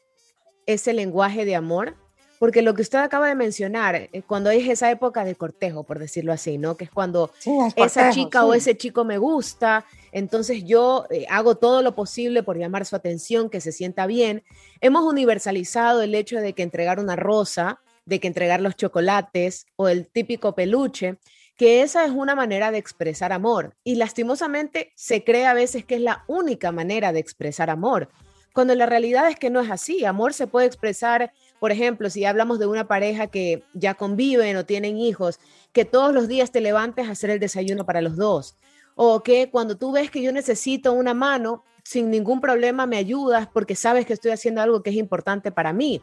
ese 0.66 0.94
lenguaje 0.94 1.46
de 1.46 1.56
amor? 1.56 1.96
Porque 2.42 2.64
lo 2.64 2.74
que 2.74 2.82
usted 2.82 2.98
acaba 2.98 3.28
de 3.28 3.36
mencionar, 3.36 3.96
eh, 3.96 4.24
cuando 4.26 4.50
es 4.50 4.68
esa 4.68 4.90
época 4.90 5.24
de 5.24 5.36
cortejo, 5.36 5.84
por 5.84 6.00
decirlo 6.00 6.34
así, 6.34 6.58
¿no? 6.58 6.76
Que 6.76 6.86
es 6.86 6.90
cuando 6.90 7.30
esa 7.76 8.10
chica 8.10 8.46
o 8.46 8.56
ese 8.56 8.76
chico 8.76 9.06
me 9.06 9.20
gusta, 9.20 9.86
entonces 10.12 10.64
yo 10.64 11.06
eh, 11.12 11.28
hago 11.30 11.54
todo 11.54 11.84
lo 11.84 11.94
posible 11.94 12.42
por 12.42 12.58
llamar 12.58 12.88
su 12.88 12.96
atención, 12.96 13.52
que 13.52 13.62
se 13.62 13.72
sienta 13.72 14.08
bien. 14.08 14.42
Hemos 14.80 15.04
universalizado 15.04 16.02
el 16.02 16.16
hecho 16.16 16.42
de 16.42 16.54
que 16.54 16.64
entregar 16.64 17.00
una 17.00 17.16
rosa, 17.16 17.80
de 18.06 18.20
que 18.20 18.26
entregar 18.26 18.60
los 18.60 18.76
chocolates 18.76 19.68
o 19.76 19.88
el 19.88 20.08
típico 20.08 20.56
peluche, 20.56 21.20
que 21.56 21.84
esa 21.84 22.06
es 22.06 22.12
una 22.12 22.34
manera 22.34 22.72
de 22.72 22.80
expresar 22.80 23.34
amor. 23.34 23.76
Y 23.84 23.98
lastimosamente 23.98 24.94
se 24.96 25.24
cree 25.24 25.46
a 25.46 25.54
veces 25.54 25.86
que 25.86 25.94
es 25.94 26.02
la 26.02 26.24
única 26.26 26.72
manera 26.72 27.14
de 27.14 27.20
expresar 27.20 27.70
amor, 27.70 28.10
cuando 28.54 28.76
la 28.76 28.86
realidad 28.86 29.30
es 29.30 29.38
que 29.38 29.50
no 29.50 29.62
es 29.62 29.70
así. 29.70 30.06
Amor 30.06 30.34
se 30.34 30.48
puede 30.48 30.68
expresar, 30.68 31.32
por 31.62 31.72
ejemplo, 31.72 32.10
si 32.10 32.26
hablamos 32.26 32.58
de 32.58 32.66
una 32.66 32.88
pareja 32.88 33.28
que 33.28 33.64
ya 33.76 33.94
conviven 33.94 34.58
o 34.58 34.66
tienen 34.66 34.98
hijos, 34.98 35.40
que 35.72 35.86
todos 35.86 36.12
los 36.12 36.28
días 36.28 36.50
te 36.52 36.60
levantes 36.60 37.08
a 37.08 37.12
hacer 37.12 37.30
el 37.30 37.40
desayuno 37.40 37.86
para 37.86 38.02
los 38.02 38.16
dos. 38.16 38.56
O 38.96 39.22
que 39.22 39.52
cuando 39.52 39.78
tú 39.78 39.92
ves 39.92 40.10
que 40.10 40.24
yo 40.24 40.32
necesito 40.32 40.92
una 40.92 41.14
mano, 41.14 41.64
sin 41.84 42.10
ningún 42.10 42.42
problema 42.42 42.88
me 42.88 42.98
ayudas 42.98 43.48
porque 43.54 43.76
sabes 43.76 44.08
que 44.08 44.14
estoy 44.14 44.32
haciendo 44.32 44.60
algo 44.60 44.82
que 44.82 44.90
es 44.90 44.96
importante 44.96 45.52
para 45.52 45.72
mí. 45.72 46.02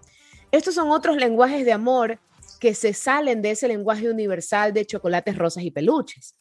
Estos 0.52 0.76
son 0.76 0.92
otros 0.92 1.16
lenguajes 1.16 1.64
de 1.64 1.72
amor 1.72 2.20
que 2.60 2.72
se 2.72 2.94
salen 2.94 3.42
de 3.42 3.50
ese 3.50 3.66
lenguaje 3.66 4.08
universal 4.08 4.72
de 4.72 4.86
chocolates, 4.86 5.36
rosas 5.36 5.64
y 5.64 5.72
peluches. 5.72 6.36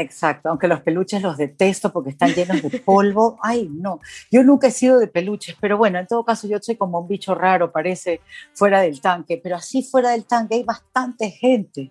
Exacto, 0.00 0.48
aunque 0.48 0.68
los 0.68 0.80
peluches 0.80 1.20
los 1.20 1.36
detesto 1.36 1.92
porque 1.92 2.10
están 2.10 2.32
llenos 2.32 2.62
de 2.62 2.78
polvo. 2.78 3.36
Ay, 3.42 3.68
no, 3.68 3.98
yo 4.30 4.44
nunca 4.44 4.68
he 4.68 4.70
sido 4.70 5.00
de 5.00 5.08
peluches, 5.08 5.56
pero 5.60 5.76
bueno, 5.76 5.98
en 5.98 6.06
todo 6.06 6.24
caso 6.24 6.46
yo 6.46 6.58
soy 6.60 6.76
como 6.76 7.00
un 7.00 7.08
bicho 7.08 7.34
raro, 7.34 7.72
parece 7.72 8.20
fuera 8.54 8.80
del 8.80 9.00
tanque, 9.00 9.40
pero 9.42 9.56
así 9.56 9.82
fuera 9.82 10.10
del 10.10 10.24
tanque 10.24 10.54
hay 10.54 10.62
bastante 10.62 11.30
gente. 11.30 11.90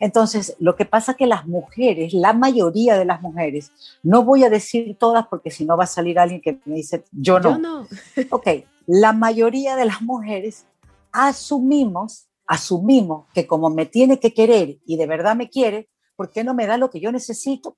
Entonces, 0.00 0.56
lo 0.58 0.74
que 0.74 0.84
pasa 0.84 1.12
es 1.12 1.18
que 1.18 1.26
las 1.26 1.46
mujeres, 1.46 2.12
la 2.12 2.32
mayoría 2.32 2.98
de 2.98 3.04
las 3.04 3.22
mujeres, 3.22 3.70
no 4.02 4.24
voy 4.24 4.42
a 4.42 4.50
decir 4.50 4.96
todas 4.98 5.28
porque 5.28 5.52
si 5.52 5.64
no 5.64 5.76
va 5.76 5.84
a 5.84 5.86
salir 5.86 6.18
alguien 6.18 6.40
que 6.40 6.58
me 6.64 6.74
dice, 6.74 7.04
yo 7.12 7.38
no. 7.38 7.52
Yo 7.52 7.58
no. 7.58 7.86
ok, 8.30 8.48
la 8.86 9.12
mayoría 9.12 9.76
de 9.76 9.84
las 9.84 10.02
mujeres 10.02 10.66
asumimos, 11.12 12.26
asumimos 12.48 13.26
que 13.32 13.46
como 13.46 13.70
me 13.70 13.86
tiene 13.86 14.18
que 14.18 14.34
querer 14.34 14.78
y 14.84 14.96
de 14.96 15.06
verdad 15.06 15.36
me 15.36 15.48
quiere, 15.48 15.88
¿por 16.16 16.30
qué 16.30 16.44
no 16.44 16.54
me 16.54 16.66
da 16.66 16.76
lo 16.76 16.90
que 16.90 17.00
yo 17.00 17.12
necesito? 17.12 17.76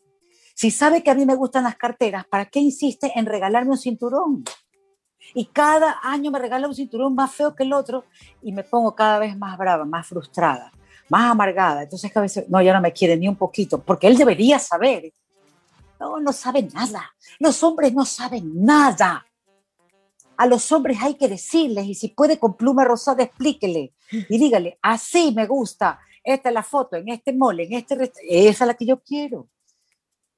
Si 0.54 0.70
sabe 0.70 1.02
que 1.02 1.10
a 1.10 1.14
mí 1.14 1.26
me 1.26 1.34
gustan 1.34 1.64
las 1.64 1.76
carteras, 1.76 2.26
¿para 2.26 2.46
qué 2.46 2.60
insiste 2.60 3.12
en 3.14 3.26
regalarme 3.26 3.72
un 3.72 3.78
cinturón? 3.78 4.44
Y 5.34 5.46
cada 5.46 5.98
año 6.02 6.30
me 6.30 6.38
regala 6.38 6.68
un 6.68 6.74
cinturón 6.74 7.14
más 7.14 7.32
feo 7.32 7.54
que 7.54 7.64
el 7.64 7.72
otro 7.72 8.04
y 8.42 8.52
me 8.52 8.64
pongo 8.64 8.94
cada 8.94 9.18
vez 9.18 9.36
más 9.36 9.58
brava, 9.58 9.84
más 9.84 10.06
frustrada, 10.06 10.72
más 11.08 11.30
amargada. 11.30 11.82
Entonces 11.82 12.16
a 12.16 12.20
veces, 12.20 12.48
no, 12.48 12.62
ya 12.62 12.72
no 12.72 12.80
me 12.80 12.92
quiere 12.92 13.16
ni 13.16 13.28
un 13.28 13.36
poquito, 13.36 13.82
porque 13.82 14.06
él 14.06 14.16
debería 14.16 14.58
saber. 14.58 15.12
No, 16.00 16.20
no 16.20 16.32
sabe 16.32 16.62
nada. 16.62 17.14
Los 17.38 17.62
hombres 17.62 17.92
no 17.92 18.04
saben 18.04 18.64
nada. 18.64 19.26
A 20.36 20.46
los 20.46 20.70
hombres 20.70 20.98
hay 21.00 21.14
que 21.14 21.28
decirles 21.28 21.86
y 21.86 21.94
si 21.94 22.08
puede 22.08 22.38
con 22.38 22.56
pluma 22.56 22.84
rosada 22.84 23.22
explíquele 23.22 23.94
y 24.10 24.38
dígale, 24.38 24.78
así 24.82 25.32
me 25.34 25.46
gusta, 25.46 25.98
esta 26.26 26.48
es 26.48 26.54
la 26.54 26.62
foto, 26.64 26.96
en 26.96 27.08
este 27.08 27.32
mole, 27.32 27.64
en 27.64 27.74
este 27.74 28.12
esa 28.28 28.64
es 28.64 28.66
la 28.66 28.74
que 28.74 28.84
yo 28.84 29.00
quiero. 29.00 29.48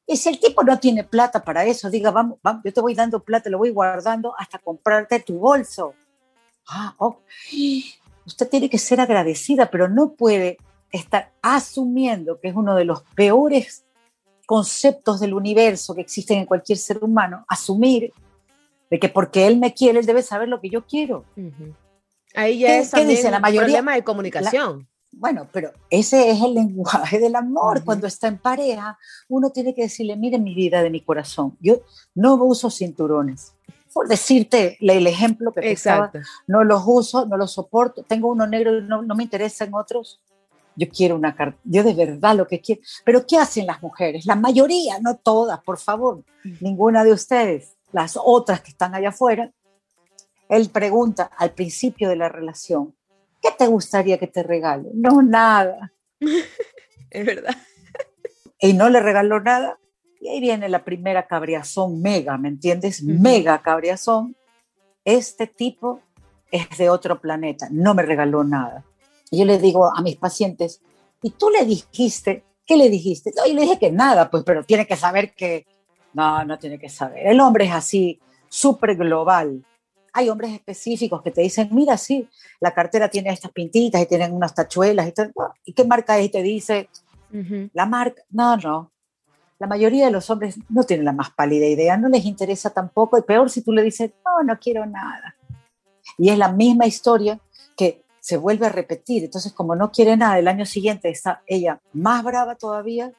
Y 0.06 0.16
si 0.16 0.28
el 0.28 0.38
tipo 0.38 0.62
no 0.62 0.78
tiene 0.78 1.02
plata 1.04 1.42
para 1.42 1.64
eso, 1.64 1.90
diga, 1.90 2.10
vamos, 2.10 2.38
vamos, 2.42 2.62
yo 2.64 2.72
te 2.72 2.80
voy 2.80 2.94
dando 2.94 3.20
plata, 3.20 3.50
lo 3.50 3.58
voy 3.58 3.70
guardando 3.70 4.34
hasta 4.38 4.58
comprarte 4.58 5.20
tu 5.20 5.38
bolso. 5.38 5.94
Ah, 6.66 6.94
oh, 6.98 7.20
usted 8.26 8.48
tiene 8.48 8.68
que 8.68 8.78
ser 8.78 9.00
agradecida, 9.00 9.70
pero 9.70 9.88
no 9.88 10.12
puede 10.12 10.58
estar 10.90 11.32
asumiendo 11.42 12.38
que 12.40 12.48
es 12.48 12.54
uno 12.54 12.74
de 12.74 12.84
los 12.84 13.02
peores 13.14 13.84
conceptos 14.46 15.20
del 15.20 15.34
universo 15.34 15.94
que 15.94 16.00
existen 16.00 16.38
en 16.38 16.46
cualquier 16.46 16.78
ser 16.78 17.04
humano, 17.04 17.44
asumir 17.48 18.12
de 18.90 18.98
que 18.98 19.10
porque 19.10 19.46
él 19.46 19.58
me 19.58 19.74
quiere, 19.74 20.00
él 20.00 20.06
debe 20.06 20.22
saber 20.22 20.48
lo 20.48 20.60
que 20.60 20.70
yo 20.70 20.86
quiero. 20.86 21.24
Ahí 22.34 22.60
ya 22.60 22.78
es 22.78 22.90
también 22.90 23.10
dice? 23.10 23.30
La 23.30 23.40
mayoría, 23.40 23.66
problema 23.66 23.94
de 23.94 24.04
comunicación. 24.04 24.87
Bueno, 25.18 25.48
pero 25.52 25.72
ese 25.90 26.30
es 26.30 26.40
el 26.40 26.54
lenguaje 26.54 27.18
del 27.18 27.34
amor. 27.34 27.84
Cuando 27.84 28.06
está 28.06 28.28
en 28.28 28.38
pareja, 28.38 28.96
uno 29.28 29.50
tiene 29.50 29.74
que 29.74 29.82
decirle, 29.82 30.16
mire 30.16 30.38
mi 30.38 30.54
vida 30.54 30.80
de 30.80 30.90
mi 30.90 31.00
corazón, 31.00 31.56
yo 31.60 31.80
no 32.14 32.34
uso 32.36 32.70
cinturones. 32.70 33.52
Por 33.92 34.06
decirte 34.06 34.76
el 34.80 35.06
ejemplo 35.08 35.52
que 35.52 35.72
Exacto. 35.72 36.20
no 36.46 36.62
los 36.62 36.82
uso, 36.86 37.26
no 37.26 37.36
los 37.36 37.50
soporto, 37.52 38.04
tengo 38.04 38.28
uno 38.28 38.46
negro 38.46 38.78
y 38.78 38.82
no, 38.82 39.02
no 39.02 39.14
me 39.16 39.24
interesan 39.24 39.74
otros. 39.74 40.20
Yo 40.76 40.88
quiero 40.88 41.16
una 41.16 41.34
carta, 41.34 41.58
yo 41.64 41.82
de 41.82 41.94
verdad 41.94 42.36
lo 42.36 42.46
que 42.46 42.60
quiero. 42.60 42.80
Pero 43.04 43.26
¿qué 43.26 43.38
hacen 43.38 43.66
las 43.66 43.82
mujeres? 43.82 44.24
La 44.24 44.36
mayoría, 44.36 45.00
no 45.00 45.16
todas, 45.16 45.60
por 45.64 45.78
favor, 45.78 46.22
ninguna 46.60 47.02
de 47.02 47.12
ustedes, 47.12 47.76
las 47.90 48.16
otras 48.16 48.60
que 48.60 48.70
están 48.70 48.94
allá 48.94 49.08
afuera. 49.08 49.50
Él 50.48 50.70
pregunta 50.70 51.28
al 51.36 51.50
principio 51.50 52.08
de 52.08 52.16
la 52.16 52.28
relación, 52.28 52.94
¿qué 53.42 53.50
te 53.56 53.66
gustaría 53.66 54.18
que 54.18 54.26
te 54.26 54.42
regale? 54.42 54.90
No, 54.94 55.22
nada. 55.22 55.92
es 57.10 57.26
verdad. 57.26 57.56
Y 58.60 58.72
no 58.72 58.88
le 58.88 58.98
regaló 58.98 59.38
nada. 59.38 59.78
Y 60.20 60.26
ahí 60.26 60.40
viene 60.40 60.68
la 60.68 60.84
primera 60.84 61.28
cabriazón 61.28 62.02
mega, 62.02 62.36
¿me 62.38 62.48
entiendes? 62.48 63.04
Mega 63.04 63.62
cabriazón. 63.62 64.34
Este 65.04 65.46
tipo 65.46 66.00
es 66.50 66.76
de 66.76 66.90
otro 66.90 67.20
planeta, 67.20 67.68
no 67.70 67.94
me 67.94 68.02
regaló 68.02 68.42
nada. 68.42 68.84
Y 69.30 69.38
yo 69.38 69.44
le 69.44 69.58
digo 69.58 69.94
a 69.94 70.02
mis 70.02 70.16
pacientes, 70.16 70.80
¿y 71.22 71.30
tú 71.30 71.50
le 71.50 71.64
dijiste? 71.64 72.42
¿Qué 72.66 72.76
le 72.76 72.90
dijiste? 72.90 73.32
No, 73.36 73.46
y 73.46 73.52
le 73.52 73.62
dije 73.62 73.78
que 73.78 73.92
nada, 73.92 74.28
pues, 74.28 74.42
pero 74.44 74.64
tiene 74.64 74.86
que 74.86 74.96
saber 74.96 75.34
que... 75.34 75.64
No, 76.14 76.44
no 76.44 76.58
tiene 76.58 76.80
que 76.80 76.88
saber. 76.88 77.28
El 77.28 77.38
hombre 77.40 77.66
es 77.66 77.72
así, 77.72 78.18
súper 78.48 78.96
global 78.96 79.64
hay 80.12 80.28
hombres 80.28 80.52
específicos 80.52 81.22
que 81.22 81.30
te 81.30 81.42
dicen, 81.42 81.68
mira, 81.72 81.96
sí, 81.96 82.28
la 82.60 82.72
cartera 82.72 83.08
tiene 83.08 83.30
estas 83.30 83.50
pintitas 83.52 84.00
y 84.02 84.06
tienen 84.06 84.32
unas 84.32 84.54
tachuelas 84.54 85.08
y 85.08 85.12
todo. 85.12 85.32
¿Y 85.64 85.72
qué 85.72 85.84
marca 85.84 86.18
es? 86.18 86.26
Y 86.26 86.28
te 86.28 86.42
dice, 86.42 86.88
la 87.72 87.86
marca, 87.86 88.22
no, 88.30 88.56
no. 88.56 88.92
La 89.58 89.66
mayoría 89.66 90.06
de 90.06 90.12
los 90.12 90.30
hombres 90.30 90.56
no 90.68 90.84
tienen 90.84 91.04
la 91.04 91.12
más 91.12 91.30
pálida 91.30 91.66
idea, 91.66 91.96
no 91.96 92.08
les 92.08 92.24
interesa 92.24 92.70
tampoco, 92.70 93.18
y 93.18 93.22
peor 93.22 93.50
si 93.50 93.62
tú 93.62 93.72
le 93.72 93.82
dices, 93.82 94.12
no, 94.24 94.42
no 94.44 94.58
quiero 94.58 94.86
nada. 94.86 95.34
Y 96.16 96.30
es 96.30 96.38
la 96.38 96.52
misma 96.52 96.86
historia 96.86 97.40
que 97.76 98.02
se 98.20 98.36
vuelve 98.36 98.66
a 98.66 98.70
repetir. 98.70 99.24
Entonces, 99.24 99.52
como 99.52 99.74
no 99.74 99.90
quiere 99.90 100.16
nada, 100.16 100.38
el 100.38 100.48
año 100.48 100.64
siguiente 100.64 101.08
está 101.08 101.42
ella 101.46 101.80
más 101.92 102.22
brava 102.22 102.54
todavía 102.54 103.12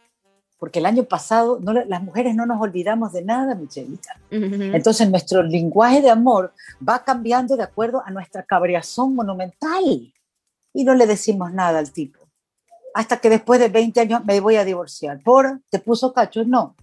porque 0.59 0.79
el 0.79 0.85
año 0.85 1.05
pasado 1.05 1.59
las 1.87 2.03
mujeres 2.03 2.35
no 2.35 2.45
nos 2.45 2.61
olvidamos 2.61 3.13
de 3.13 3.23
nada, 3.23 3.55
Michelita. 3.55 4.19
Entonces 4.29 5.09
nuestro 5.09 5.41
lenguaje 5.41 6.01
de 6.01 6.09
amor 6.09 6.53
va 6.87 7.03
cambiando 7.03 7.55
de 7.55 7.63
acuerdo 7.63 8.03
a 8.05 8.11
nuestra 8.11 8.43
cabreazón 8.43 9.15
monumental 9.15 10.13
y 10.73 10.83
no 10.83 10.93
le 10.93 11.07
decimos 11.07 11.53
nada 11.53 11.79
al 11.79 11.91
tipo. 11.91 12.19
Hasta 12.93 13.17
que 13.17 13.29
después 13.29 13.59
de 13.59 13.69
20 13.69 14.01
años 14.01 14.25
me 14.25 14.39
voy 14.41 14.57
a 14.57 14.65
divorciar. 14.65 15.21
¿Por? 15.23 15.61
¿Te 15.69 15.79
puso 15.79 16.13
cacho? 16.13 16.43
No. 16.43 16.75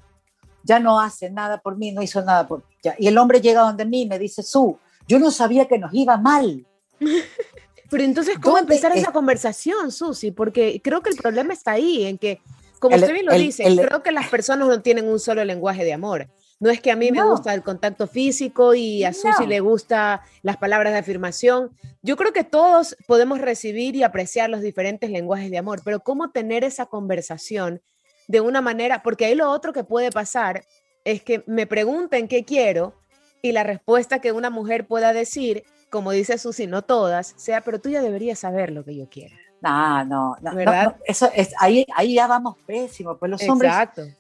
Ya 0.63 0.81
no 0.81 0.99
hace 0.99 1.31
nada 1.31 1.59
por 1.59 1.77
mí, 1.77 1.93
no 1.93 2.03
hizo 2.03 2.23
nada 2.23 2.49
por 2.49 2.61
mí. 2.61 2.93
Y 2.99 3.09
el 3.09 3.19
hombre 3.19 3.43
llega 3.43 3.61
donde 3.61 3.85
mí 3.85 4.03
y 4.03 4.09
me 4.09 4.19
dice, 4.19 4.43
Su, 4.43 4.79
yo 5.07 5.19
no 5.19 5.31
sabía 5.31 5.67
que 5.67 5.79
nos 5.79 5.93
iba 5.93 6.17
mal. 6.17 6.65
Pero 7.91 8.03
entonces, 8.03 8.39
¿cómo 8.39 8.59
empezar 8.59 8.97
esa 8.97 9.13
conversación, 9.13 9.93
Susi? 9.93 10.33
Porque 10.33 10.81
creo 10.83 11.03
que 11.03 11.11
el 11.11 11.17
problema 11.17 11.53
está 11.53 11.73
ahí, 11.73 12.05
en 12.05 12.19
que 12.19 12.41
como 12.89 12.97
usted 12.97 13.13
bien 13.13 13.27
lo 13.27 13.35
dice, 13.35 13.65
creo 13.65 14.03
que 14.03 14.13
las 14.13 14.29
personas 14.29 14.69
no 14.69 14.83
tienen 14.83 15.09
un 15.09 15.21
solo 15.21 15.45
lenguaje 15.45 15.85
de 15.85 15.93
amor. 15.93 16.29
No 16.59 16.71
es 16.71 16.81
que 16.81 16.91
a 16.91 16.97
mí 16.97 17.11
me 17.11 17.23
gusta 17.23 17.53
el 17.53 17.63
contacto 17.63 18.07
físico 18.07 18.75
y 18.75 19.05
a 19.05 19.13
Susi 19.13 19.47
le 19.47 19.61
gusta 19.61 20.23
las 20.43 20.57
palabras 20.57 20.95
de 20.95 21.01
afirmación. 21.01 21.77
Yo 22.01 22.17
creo 22.17 22.33
que 22.33 22.45
todos 22.45 22.97
podemos 23.07 23.41
recibir 23.41 23.95
y 23.95 24.03
apreciar 24.03 24.49
los 24.49 24.63
diferentes 24.63 25.11
lenguajes 25.11 25.51
de 25.51 25.59
amor, 25.59 25.83
pero 25.85 26.01
cómo 26.01 26.31
tener 26.31 26.65
esa 26.65 26.87
conversación 26.87 27.83
de 28.27 28.41
una 28.41 28.63
manera, 28.63 29.03
porque 29.03 29.27
ahí 29.27 29.35
lo 29.35 29.51
otro 29.51 29.75
que 29.75 29.85
puede 29.85 30.11
pasar 30.11 30.65
es 31.05 31.23
que 31.23 31.45
me 31.47 31.67
pregunten 31.67 32.27
qué 32.27 32.45
quiero 32.45 32.95
y 33.43 33.53
la 33.53 33.63
respuesta 33.63 34.21
que 34.21 34.33
una 34.33 34.49
mujer 34.49 34.87
pueda 34.87 35.13
decir, 35.13 35.65
como 35.91 36.11
dice 36.11 36.39
Susi, 36.39 36.67
no 36.67 36.83
todas, 36.83 37.35
sea, 37.37 37.61
pero 37.61 37.81
tú 37.81 37.91
ya 37.91 38.01
deberías 38.01 38.39
saber 38.39 38.73
lo 38.73 38.83
que 38.83 38.97
yo 38.97 39.09
quiero. 39.11 39.37
No, 39.61 40.05
no, 40.05 40.37
no, 40.41 40.55
¿verdad? 40.55 40.97
eso 41.07 41.29
es, 41.35 41.53
ahí, 41.59 41.87
ahí 41.95 42.15
ya 42.15 42.27
vamos 42.27 42.57
pésimo. 42.67 43.17
Pues 43.17 43.31
los 43.31 43.49
hombres, 43.49 43.73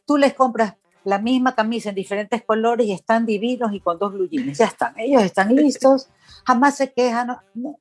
tú 0.07 0.17
les 0.17 0.35
compras 0.35 0.75
la 1.07 1.19
misma 1.19 1.55
camisa 1.55 1.91
en 1.91 1.95
diferentes 1.95 2.43
colores 2.43 2.85
y 2.87 2.93
están 2.93 3.27
divinos 3.27 3.73
y 3.73 3.79
con 3.81 3.97
dos 3.97 4.13
blue 4.13 4.29
ya 4.29 4.65
están, 4.65 4.99
ellos 4.99 5.23
están 5.23 5.55
listos, 5.55 6.09
jamás 6.45 6.77
se 6.77 6.93
quejan. 6.93 7.37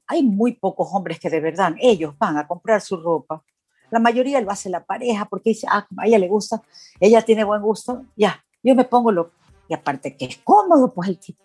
hay 0.06 0.22
muy 0.22 0.54
pocos 0.54 0.90
hombres 0.92 1.20
que 1.20 1.30
de 1.30 1.40
verdad, 1.40 1.74
ellos 1.82 2.14
van 2.20 2.38
a 2.38 2.48
comprar 2.48 2.82
su 2.82 2.98
ropa. 2.98 3.42
La 3.90 4.00
mayoría 4.00 4.42
lo 4.42 4.52
hace 4.52 4.70
la 4.70 4.84
pareja 4.84 5.26
porque 5.26 5.52
dice, 5.52 5.66
ah, 5.70 5.88
a 5.98 6.06
ella 6.06 6.20
le 6.20 6.28
gusta, 6.28 6.62
ella 7.00 7.24
tiene 7.24 7.44
buen 7.44 7.64
gusto, 7.64 8.06
ya, 8.16 8.44
yo 8.62 8.76
me 8.76 8.84
pongo 8.84 9.12
lo. 9.12 9.32
Y 9.68 9.74
aparte 9.74 10.16
que 10.16 10.26
es 10.26 10.38
cómodo, 10.38 10.94
pues 10.94 11.10
el 11.10 11.18
tipo 11.18 11.45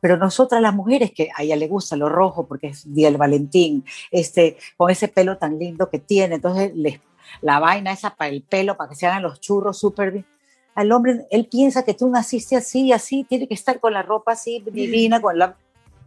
pero 0.00 0.16
nosotras 0.16 0.60
las 0.62 0.74
mujeres, 0.74 1.12
que 1.12 1.30
a 1.36 1.42
ella 1.42 1.56
le 1.56 1.68
gusta 1.68 1.96
lo 1.96 2.08
rojo 2.08 2.46
porque 2.46 2.68
es 2.68 2.92
Día 2.92 3.08
del 3.08 3.18
Valentín, 3.18 3.84
este, 4.10 4.56
con 4.76 4.90
ese 4.90 5.08
pelo 5.08 5.36
tan 5.38 5.58
lindo 5.58 5.90
que 5.90 5.98
tiene, 5.98 6.36
entonces 6.36 6.72
les, 6.74 7.00
la 7.42 7.60
vaina 7.60 7.92
esa 7.92 8.16
para 8.16 8.30
el 8.30 8.42
pelo, 8.42 8.76
para 8.76 8.90
que 8.90 8.96
se 8.96 9.06
hagan 9.06 9.22
los 9.22 9.40
churros 9.40 9.78
súper 9.78 10.12
bien. 10.12 10.26
Al 10.74 10.92
hombre, 10.92 11.26
él 11.30 11.46
piensa 11.46 11.84
que 11.84 11.94
tú 11.94 12.08
naciste 12.08 12.56
así, 12.56 12.86
y 12.86 12.92
así, 12.92 13.24
tiene 13.24 13.46
que 13.46 13.54
estar 13.54 13.80
con 13.80 13.92
la 13.92 14.02
ropa 14.02 14.32
así 14.32 14.64
divina, 14.70 15.20
con 15.20 15.38
la... 15.38 15.56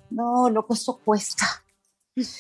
No, 0.09 0.50
loco, 0.50 0.73
eso 0.73 1.00
cuesta. 1.03 1.45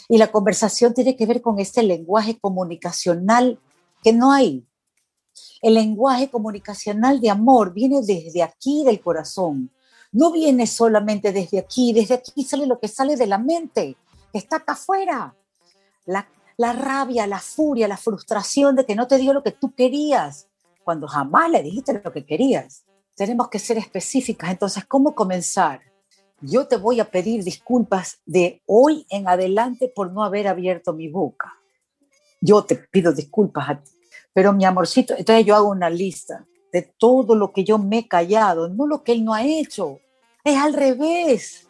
Y 0.07 0.17
la 0.17 0.31
conversación 0.31 0.93
tiene 0.93 1.15
que 1.15 1.25
ver 1.25 1.41
con 1.41 1.59
este 1.59 1.83
lenguaje 1.83 2.37
comunicacional 2.39 3.59
que 4.03 4.13
no 4.13 4.31
hay. 4.31 4.65
El 5.61 5.75
lenguaje 5.75 6.29
comunicacional 6.29 7.19
de 7.19 7.29
amor 7.29 7.73
viene 7.73 8.01
desde 8.01 8.43
aquí 8.43 8.83
del 8.85 9.01
corazón 9.01 9.71
no 10.13 10.31
viene 10.31 10.67
solamente 10.67 11.31
desde 11.31 11.59
aquí, 11.59 11.91
desde 11.91 12.13
aquí 12.13 12.43
sale 12.43 12.65
lo 12.65 12.79
que 12.79 12.87
sale 12.87 13.17
de 13.17 13.27
la 13.27 13.39
mente, 13.39 13.97
que 14.31 14.37
está 14.37 14.57
acá 14.57 14.73
afuera. 14.73 15.35
La, 16.05 16.27
rabia, 16.73 17.25
la 17.25 17.39
furia, 17.39 17.87
la 17.87 17.97
frustración 17.97 18.75
de 18.75 18.85
que 18.85 18.95
no 18.95 19.07
te 19.07 19.17
dio 19.17 19.33
lo 19.33 19.43
que 19.43 19.51
tú 19.51 19.73
querías, 19.73 20.47
cuando 20.83 21.07
jamás 21.07 21.49
le 21.49 21.63
dijiste 21.63 21.99
lo 22.03 22.13
que 22.13 22.25
querías. 22.25 22.85
Tenemos 23.15 23.49
que 23.49 23.59
ser 23.59 23.77
específicas. 23.77 24.51
Entonces, 24.51 24.85
¿cómo 24.85 25.15
comenzar? 25.15 25.81
Yo 26.41 26.67
te 26.67 26.77
voy 26.77 26.99
a 26.99 27.09
pedir 27.09 27.43
disculpas 27.43 28.19
de 28.25 28.61
hoy 28.67 29.05
en 29.09 29.27
adelante 29.27 29.87
por 29.87 30.11
no 30.11 30.23
haber 30.23 30.47
abierto 30.47 30.93
mi 30.93 31.07
boca. 31.07 31.53
Yo 32.39 32.63
te 32.63 32.75
pido 32.75 33.13
disculpas 33.13 33.69
a 33.69 33.81
ti. 33.81 33.91
Pero 34.33 34.53
mi 34.53 34.65
amorcito, 34.65 35.15
entonces 35.17 35.45
yo 35.45 35.55
hago 35.55 35.69
una 35.69 35.89
lista 35.89 36.45
de 36.71 36.81
todo 36.81 37.35
lo 37.35 37.53
que 37.53 37.63
yo 37.63 37.77
me 37.77 37.99
he 37.99 38.07
callado, 38.07 38.67
no 38.67 38.87
lo 38.87 39.03
que 39.03 39.13
él 39.13 39.23
no 39.23 39.33
ha 39.33 39.45
hecho. 39.45 39.99
Es 40.43 40.57
al 40.57 40.73
revés. 40.73 41.69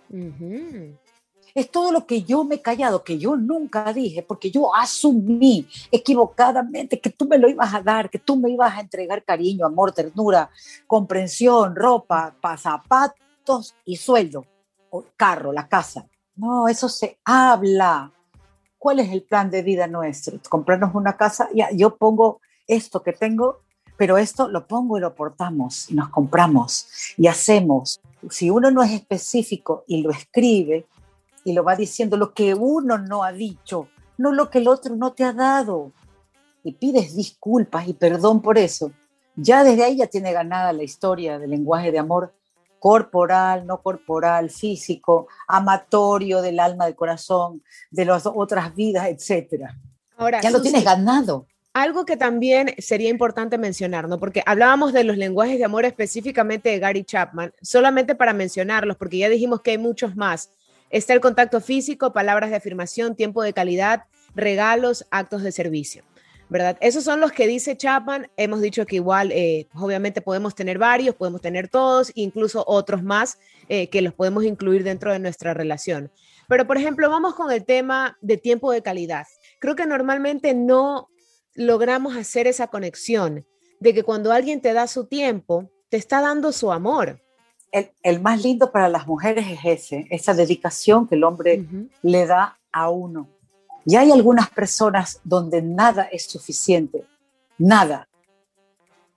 Es 1.56 1.70
todo 1.70 1.92
lo 1.92 2.08
que 2.08 2.24
yo 2.24 2.44
me 2.44 2.56
he 2.56 2.62
callado, 2.62 3.04
que 3.04 3.20
yo 3.20 3.36
nunca 3.36 3.94
dije, 3.94 4.24
porque 4.24 4.50
yo 4.50 4.76
asumí 4.76 5.68
equivocadamente 5.92 7.00
que 7.00 7.12
tú 7.12 7.28
me 7.28 7.38
lo 7.38 7.48
ibas 7.48 7.74
a 7.74 7.82
dar, 7.82 8.10
que 8.10 8.18
tú 8.18 8.36
me 8.36 8.50
ibas 8.50 8.76
a 8.76 8.82
entregar 8.82 9.24
cariño, 9.24 9.66
amor, 9.66 9.92
ternura, 9.92 10.50
comprensión, 10.88 11.76
ropa, 11.76 12.36
zapatos 12.58 13.76
y 13.86 13.98
sueldo, 13.98 14.46
o 14.90 15.06
carro, 15.16 15.52
la 15.54 15.68
casa. 15.68 16.08
No, 16.36 16.68
eso 16.68 16.90
se 16.90 17.20
habla. 17.24 18.12
¿Cuál 18.80 19.00
es 19.00 19.12
el 19.12 19.22
plan 19.22 19.52
de 19.52 19.62
vida 19.62 19.86
nuestro? 19.86 20.40
Comprarnos 20.50 20.96
una 20.96 21.16
casa, 21.16 21.48
ya, 21.54 21.70
yo 21.72 21.96
pongo 21.96 22.42
esto 22.66 23.04
que 23.04 23.14
tengo 23.14 23.63
pero 23.98 24.18
esto 24.18 24.48
lo 24.48 24.68
pongo 24.68 24.98
y 24.98 25.02
lo 25.02 25.14
portamos 25.16 25.90
y 25.90 25.96
nos 25.96 26.10
compramos 26.10 26.88
y 27.18 27.28
hacemos. 27.28 28.02
Si 28.30 28.50
uno 28.50 28.72
no 28.72 28.84
es 28.84 28.92
específico 28.92 29.84
y 29.88 30.02
lo 30.02 30.12
escribe 30.12 30.86
y 31.44 31.54
lo 31.54 31.64
va 31.64 31.76
diciendo 31.76 32.18
lo 32.18 32.34
que 32.34 32.54
uno 32.54 32.98
no 32.98 33.24
ha 33.24 33.32
dicho, 33.32 33.88
no 34.18 34.32
lo 34.32 34.50
que 34.50 34.60
el 34.60 34.68
otro 34.68 34.96
no 34.96 35.14
te 35.14 35.24
ha 35.24 35.34
dado, 35.34 35.92
y 36.64 36.72
pides 36.74 37.16
disculpas 37.16 37.88
y 37.88 37.94
perdón 37.94 38.42
por 38.42 38.58
eso, 38.58 38.92
ya 39.36 39.64
desde 39.64 39.84
ahí 39.84 39.98
ya 39.98 40.08
tiene 40.08 40.32
ganada 40.32 40.74
la 40.74 40.84
historia 40.84 41.40
del 41.40 41.50
lenguaje 41.50 41.92
de 41.92 42.00
amor 42.00 42.34
corporal, 42.80 43.66
no 43.66 43.82
corporal, 43.82 44.50
físico, 44.50 45.28
amatorio 45.48 46.42
del 46.42 46.60
alma, 46.60 46.86
del 46.86 46.96
corazón, 46.96 47.64
de 47.90 48.06
las 48.06 48.26
otras 48.26 48.76
vidas, 48.76 49.08
etc. 49.08 49.70
Ahora, 50.18 50.42
ya 50.42 50.52
lo 50.52 50.62
tienes 50.62 50.84
ganado. 50.84 51.48
Algo 51.74 52.06
que 52.06 52.18
también 52.18 52.76
sería 52.78 53.10
importante 53.10 53.58
mencionar, 53.58 54.08
¿no? 54.08 54.20
Porque 54.20 54.44
hablábamos 54.46 54.94
de 54.94 55.04
los 55.04 55.18
lenguajes 55.18 55.58
de 55.58 55.66
amor 55.66 55.86
específicamente 55.86 56.70
de 56.70 56.78
Gary 56.78 57.04
Chapman, 57.04 57.52
solamente 57.64 58.14
para 58.14 58.32
mencionarlos, 58.32 58.96
porque 58.96 59.18
ya 59.18 59.28
dijimos 59.28 59.62
que 59.62 59.72
hay 59.72 59.80
muchos 59.80 60.16
más. 60.16 60.52
Está 60.92 61.14
el 61.14 61.20
contacto 61.20 61.62
físico, 61.62 62.14
palabras 62.14 62.52
de 62.52 62.58
afirmación, 62.58 63.16
tiempo 63.16 63.42
de 63.42 63.54
calidad, 63.54 64.04
regalos, 64.36 65.08
actos 65.10 65.42
de 65.42 65.52
servicio, 65.52 66.04
¿verdad? 66.48 66.78
Esos 66.80 67.04
son 67.04 67.20
los 67.20 67.32
que 67.32 67.48
dice 67.48 67.76
Chapman. 67.76 68.30
Hemos 68.38 68.62
dicho 68.62 68.86
que 68.86 68.98
igual, 68.98 69.32
eh, 69.32 69.68
obviamente 69.74 70.22
podemos 70.22 70.54
tener 70.54 70.78
varios, 70.78 71.16
podemos 71.16 71.42
tener 71.42 71.70
todos, 71.70 72.12
incluso 72.14 72.64
otros 72.68 73.02
más 73.02 73.40
eh, 73.68 73.90
que 73.90 74.04
los 74.04 74.14
podemos 74.14 74.44
incluir 74.44 74.84
dentro 74.84 75.12
de 75.12 75.18
nuestra 75.18 75.56
relación. 75.56 76.12
Pero, 76.48 76.68
por 76.68 76.78
ejemplo, 76.78 77.10
vamos 77.10 77.34
con 77.34 77.52
el 77.52 77.66
tema 77.66 78.16
de 78.22 78.38
tiempo 78.38 78.72
de 78.72 78.84
calidad. 78.84 79.26
Creo 79.58 79.76
que 79.76 79.88
normalmente 79.88 80.54
no 80.54 81.10
logramos 81.56 82.16
hacer 82.16 82.48
esa 82.48 82.68
conexión 82.68 83.46
de 83.80 83.94
que 83.94 84.04
cuando 84.04 84.32
alguien 84.32 84.62
te 84.62 84.74
da 84.74 84.88
su 84.88 85.06
tiempo, 85.06 85.70
te 85.90 85.98
está 85.98 86.22
dando 86.22 86.52
su 86.52 86.72
amor. 86.72 87.22
El, 87.72 88.22
más 88.22 88.44
lindo 88.44 88.72
para 88.72 88.88
las 88.88 89.08
mujeres 89.08 89.46
es 89.50 89.60
ese, 89.66 90.08
esa 90.12 90.34
dedicación 90.34 91.08
que 91.08 91.16
el 91.16 91.24
hombre 91.24 91.66
le 92.02 92.26
da 92.28 92.60
a 92.72 92.90
uno. 92.90 93.30
Y 93.86 93.96
hay 93.96 94.12
algunas 94.12 94.50
personas 94.50 95.20
donde 95.24 95.62
nada 95.62 96.04
es 96.04 96.26
suficiente, 96.26 97.06
nada. 97.58 98.08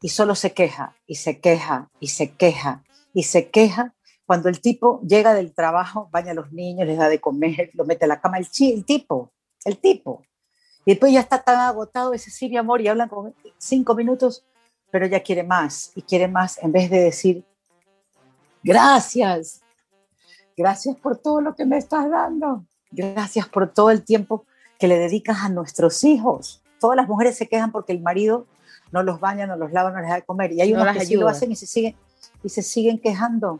Y 0.00 0.08
solo 0.08 0.34
se 0.34 0.52
queja, 0.52 0.96
y 1.06 1.16
se 1.16 1.38
queja, 1.38 1.90
y 2.00 2.08
se 2.08 2.32
queja, 2.32 2.82
y 3.12 3.22
se 3.24 3.50
queja. 3.50 3.94
Cuando 4.24 4.48
el 4.48 4.60
tipo 4.60 5.00
llega 5.02 5.34
del 5.34 5.54
trabajo, 5.54 6.08
baña 6.10 6.32
a 6.32 6.34
los 6.34 6.50
niños, 6.52 6.86
les 6.86 6.98
da 6.98 7.08
de 7.08 7.20
comer, 7.20 7.70
lo 7.74 7.84
mete 7.84 8.06
a 8.06 8.08
la 8.08 8.20
cama, 8.20 8.38
el, 8.38 8.48
el 8.60 8.84
tipo, 8.84 9.32
el 9.64 9.78
tipo. 9.78 10.22
Y 10.86 10.92
después 10.92 11.12
ya 11.12 11.20
está 11.20 11.42
tan 11.42 11.58
agotado 11.58 12.14
ese 12.14 12.30
sí, 12.30 12.48
mi 12.48 12.56
amor, 12.56 12.80
y 12.80 12.86
hablan 12.86 13.08
con 13.08 13.34
cinco 13.58 13.96
minutos, 13.96 14.44
pero 14.90 15.04
ella 15.04 15.20
quiere 15.20 15.42
más 15.42 15.90
y 15.96 16.02
quiere 16.02 16.28
más 16.28 16.62
en 16.62 16.70
vez 16.70 16.88
de 16.88 17.00
decir, 17.00 17.44
gracias, 18.62 19.60
gracias 20.56 20.96
por 20.96 21.18
todo 21.18 21.40
lo 21.40 21.56
que 21.56 21.66
me 21.66 21.76
estás 21.76 22.08
dando, 22.08 22.64
gracias 22.92 23.48
por 23.48 23.72
todo 23.72 23.90
el 23.90 24.04
tiempo 24.04 24.46
que 24.78 24.86
le 24.86 24.96
dedicas 24.96 25.38
a 25.42 25.48
nuestros 25.48 26.04
hijos. 26.04 26.62
Todas 26.78 26.96
las 26.96 27.08
mujeres 27.08 27.36
se 27.36 27.48
quejan 27.48 27.72
porque 27.72 27.92
el 27.92 28.00
marido 28.00 28.46
no 28.92 29.02
los 29.02 29.18
baña, 29.18 29.46
no 29.48 29.56
los 29.56 29.72
lava, 29.72 29.90
no 29.90 29.98
les 29.98 30.08
da 30.08 30.14
de 30.16 30.22
comer. 30.22 30.52
Y 30.52 30.60
hay 30.60 30.72
unos 30.72 30.96
que 30.96 31.04
sí 31.04 31.16
lo 31.16 31.28
hacen 31.28 31.50
y 31.50 31.56
se 31.56 31.66
siguen, 31.66 31.96
y 32.44 32.48
se 32.48 32.62
siguen 32.62 33.00
quejando. 33.00 33.58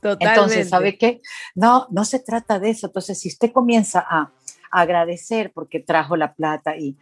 Totalmente. 0.00 0.24
Entonces, 0.24 0.68
¿sabe 0.70 0.96
qué? 0.96 1.20
No, 1.54 1.86
no 1.90 2.06
se 2.06 2.18
trata 2.18 2.58
de 2.58 2.70
eso. 2.70 2.86
Entonces, 2.86 3.18
si 3.18 3.28
usted 3.28 3.52
comienza 3.52 4.06
a 4.08 4.32
agradecer 4.72 5.52
porque 5.52 5.80
trajo 5.80 6.16
la 6.16 6.34
plata 6.34 6.76
y, 6.76 6.96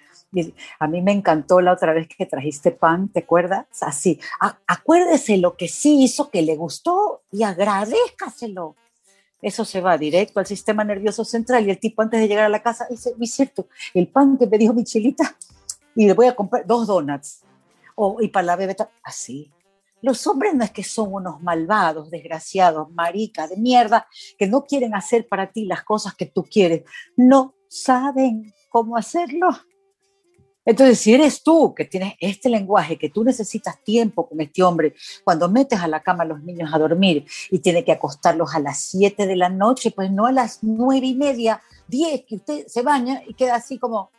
a 0.79 0.87
mí 0.87 1.03
me 1.03 1.13
encantó 1.13 1.61
la 1.61 1.73
otra 1.73 1.93
vez 1.93 2.07
que 2.07 2.27
trajiste 2.27 2.71
pan, 2.71 3.09
¿te 3.09 3.21
acuerdas? 3.21 3.67
Así, 3.81 4.21
acuérdese 4.67 5.39
lo 5.39 5.57
que 5.57 5.67
sí 5.67 6.05
hizo 6.05 6.31
que 6.31 6.43
le 6.43 6.57
gustó 6.57 7.23
y 7.33 7.43
agradezcaselo. 7.43 8.77
Eso 9.43 9.65
se 9.65 9.81
va 9.81 9.97
directo 9.97 10.39
al 10.39 10.47
sistema 10.47 10.85
nervioso 10.85 11.25
central 11.25 11.67
y 11.67 11.71
el 11.71 11.79
tipo 11.79 12.03
antes 12.03 12.21
de 12.21 12.29
llegar 12.29 12.45
a 12.45 12.51
la 12.51 12.63
casa 12.63 12.87
dice, 12.91 13.15
es 13.19 13.31
cierto, 13.33 13.69
el 13.95 14.07
pan 14.07 14.37
que 14.37 14.47
me 14.47 14.59
dijo 14.59 14.75
mi 14.75 14.85
chilita 14.85 15.37
y 15.95 16.07
le 16.07 16.13
voy 16.13 16.27
a 16.27 16.35
comprar 16.35 16.67
dos 16.67 16.87
donuts. 16.87 17.43
O, 17.95 18.19
y 18.21 18.29
para 18.29 18.47
la 18.47 18.57
bebé, 18.57 18.77
así. 19.03 19.51
Los 20.03 20.27
hombres 20.27 20.55
no 20.55 20.65
es 20.65 20.71
que 20.71 20.83
son 20.83 21.13
unos 21.13 21.43
malvados, 21.43 22.11
desgraciados, 22.11 22.91
maricas, 22.93 23.51
de 23.51 23.57
mierda, 23.57 24.07
que 24.39 24.47
no 24.47 24.65
quieren 24.65 24.95
hacer 24.95 25.29
para 25.29 25.53
ti 25.53 25.67
las 25.67 25.83
cosas 25.83 26.15
que 26.15 26.27
tú 26.27 26.45
quieres. 26.45 26.85
No, 27.17 27.55
saben 27.71 28.53
cómo 28.69 28.97
hacerlo. 28.97 29.49
Entonces, 30.65 30.99
si 30.99 31.15
eres 31.15 31.43
tú 31.43 31.75
que 31.75 31.87
tienes 31.87 32.15
este 32.21 32.51
lenguaje, 32.51 32.99
que 32.99 33.09
tú 33.09 33.25
necesitas 33.25 33.83
tiempo 33.83 34.29
con 34.29 34.41
este 34.41 34.63
hombre, 34.63 34.95
cuando 35.25 35.49
metes 35.49 35.81
a 35.81 35.89
la 35.89 36.03
cama 36.03 36.25
a 36.25 36.27
los 36.27 36.43
niños 36.43 36.71
a 36.73 36.79
dormir 36.79 37.25
y 37.51 37.61
tiene 37.61 37.83
que 37.83 37.93
acostarlos 37.93 38.55
a 38.55 38.61
las 38.61 38.79
7 38.83 39.27
de 39.27 39.37
la 39.37 39.49
noche, 39.49 39.91
pues 39.91 40.11
no 40.11 40.27
a 40.27 40.33
las 40.33 40.63
nueve 40.63 41.07
y 41.07 41.15
media, 41.15 41.63
10, 41.89 42.25
que 42.27 42.37
usted 42.37 42.67
se 42.67 42.83
baña 42.83 43.23
y 43.27 43.35
queda 43.35 43.55
así 43.55 43.79
como, 43.79 44.11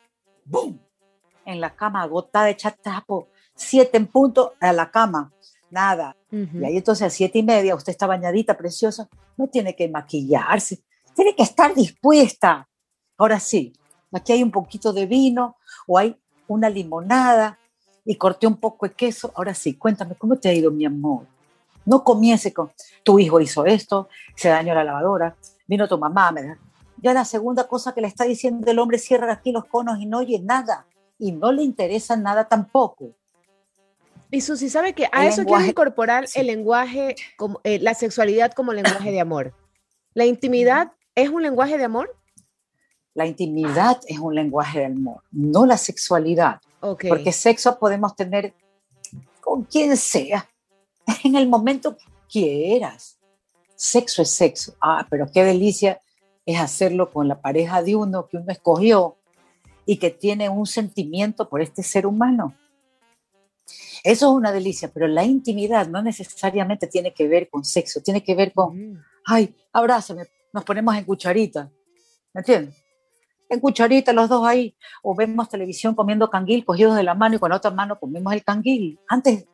¡boom! 0.45 0.79
En 1.45 1.61
la 1.61 1.75
cama, 1.75 2.01
agotada, 2.01 2.49
hecha 2.49 2.71
tapo, 2.71 3.27
7 3.55 3.95
en 3.97 4.07
punto 4.07 4.53
a 4.59 4.73
la 4.73 4.89
cama, 4.89 5.31
nada. 5.69 6.17
Y 6.31 6.65
ahí 6.65 6.77
entonces 6.77 7.07
a 7.07 7.09
siete 7.09 7.39
y 7.39 7.43
media 7.43 7.75
usted 7.75 7.91
está 7.91 8.07
bañadita, 8.07 8.57
preciosa, 8.57 9.09
no 9.37 9.47
tiene 9.47 9.75
que 9.75 9.89
maquillarse, 9.89 10.79
tiene 11.13 11.35
que 11.35 11.43
estar 11.43 11.73
dispuesta 11.75 12.67
Ahora 13.21 13.39
sí, 13.39 13.71
aquí 14.11 14.31
hay 14.31 14.41
un 14.41 14.49
poquito 14.49 14.91
de 14.91 15.05
vino 15.05 15.55
o 15.85 15.95
hay 15.99 16.17
una 16.47 16.71
limonada 16.71 17.59
y 18.03 18.15
corté 18.15 18.47
un 18.47 18.57
poco 18.57 18.87
de 18.87 18.93
queso. 18.93 19.31
Ahora 19.35 19.53
sí, 19.53 19.75
cuéntame, 19.75 20.15
¿cómo 20.15 20.37
te 20.37 20.49
ha 20.49 20.53
ido, 20.53 20.71
mi 20.71 20.85
amor? 20.85 21.27
No 21.85 22.03
comience 22.03 22.51
con, 22.51 22.71
tu 23.03 23.19
hijo 23.19 23.39
hizo 23.39 23.63
esto, 23.67 24.09
se 24.33 24.49
dañó 24.49 24.73
la 24.73 24.83
lavadora, 24.83 25.35
vino 25.67 25.87
tu 25.87 25.99
mamá, 25.99 26.31
me 26.31 26.57
ya 26.97 27.13
la 27.13 27.23
segunda 27.23 27.67
cosa 27.67 27.93
que 27.93 28.01
le 28.01 28.07
está 28.07 28.23
diciendo 28.23 28.71
el 28.71 28.79
hombre, 28.79 28.97
cierra 28.97 29.31
aquí 29.31 29.51
los 29.51 29.65
conos 29.65 29.99
y 29.99 30.07
no 30.07 30.17
oye 30.17 30.39
nada. 30.39 30.87
Y 31.19 31.31
no 31.31 31.51
le 31.51 31.61
interesa 31.61 32.15
nada 32.15 32.47
tampoco. 32.47 33.11
Y 34.31 34.41
Susi, 34.41 34.67
¿sabe 34.67 34.93
que 34.95 35.07
a 35.11 35.27
eso 35.27 35.45
quiere 35.45 35.67
incorporar 35.67 36.25
el 36.33 36.47
lenguaje, 36.47 37.15
como, 37.37 37.61
eh, 37.65 37.77
la 37.77 37.93
sexualidad 37.93 38.53
como 38.53 38.73
lenguaje 38.73 39.11
de 39.11 39.19
amor? 39.19 39.53
¿La 40.15 40.25
intimidad 40.25 40.93
es 41.13 41.29
un 41.29 41.43
lenguaje 41.43 41.77
de 41.77 41.83
amor? 41.83 42.17
La 43.13 43.25
intimidad 43.25 43.99
es 44.07 44.19
un 44.19 44.33
lenguaje 44.33 44.79
del 44.79 44.93
amor, 44.93 45.21
no 45.31 45.65
la 45.65 45.77
sexualidad. 45.77 46.61
Porque 46.79 47.31
sexo 47.31 47.77
podemos 47.77 48.15
tener 48.15 48.53
con 49.41 49.63
quien 49.63 49.97
sea, 49.97 50.49
en 51.23 51.35
el 51.35 51.47
momento 51.47 51.97
que 51.97 52.05
quieras. 52.29 53.17
Sexo 53.75 54.21
es 54.21 54.31
sexo. 54.31 54.75
Ah, 54.81 55.05
pero 55.09 55.27
qué 55.31 55.43
delicia 55.43 55.99
es 56.45 56.59
hacerlo 56.59 57.11
con 57.11 57.27
la 57.27 57.41
pareja 57.41 57.83
de 57.83 57.95
uno 57.95 58.27
que 58.27 58.37
uno 58.37 58.51
escogió 58.51 59.17
y 59.85 59.97
que 59.97 60.09
tiene 60.09 60.49
un 60.49 60.65
sentimiento 60.65 61.49
por 61.49 61.61
este 61.61 61.83
ser 61.83 62.05
humano. 62.05 62.55
Eso 64.03 64.29
es 64.29 64.35
una 64.35 64.51
delicia, 64.51 64.89
pero 64.91 65.07
la 65.07 65.23
intimidad 65.23 65.87
no 65.87 66.01
necesariamente 66.01 66.87
tiene 66.87 67.13
que 67.13 67.27
ver 67.27 67.49
con 67.49 67.63
sexo, 67.63 68.01
tiene 68.01 68.23
que 68.23 68.33
ver 68.33 68.51
con, 68.53 68.93
mm. 68.93 69.03
ay, 69.25 69.55
abrázame, 69.71 70.27
nos 70.53 70.63
ponemos 70.63 70.95
en 70.95 71.05
cucharita, 71.05 71.71
¿me 72.33 72.39
entiendes? 72.39 72.80
En 73.51 73.59
cucharita 73.59 74.13
los 74.13 74.29
dos 74.29 74.47
ahí, 74.47 74.73
o 75.03 75.13
vemos 75.13 75.49
televisión 75.49 75.93
comiendo 75.93 76.29
canguil 76.29 76.63
cogidos 76.63 76.95
de 76.95 77.03
la 77.03 77.13
mano 77.13 77.35
y 77.35 77.39
con 77.39 77.49
la 77.49 77.57
otra 77.57 77.69
mano 77.69 77.99
comemos 77.99 78.31
el 78.33 78.43
canguil. 78.43 78.97
Antes 79.07 79.45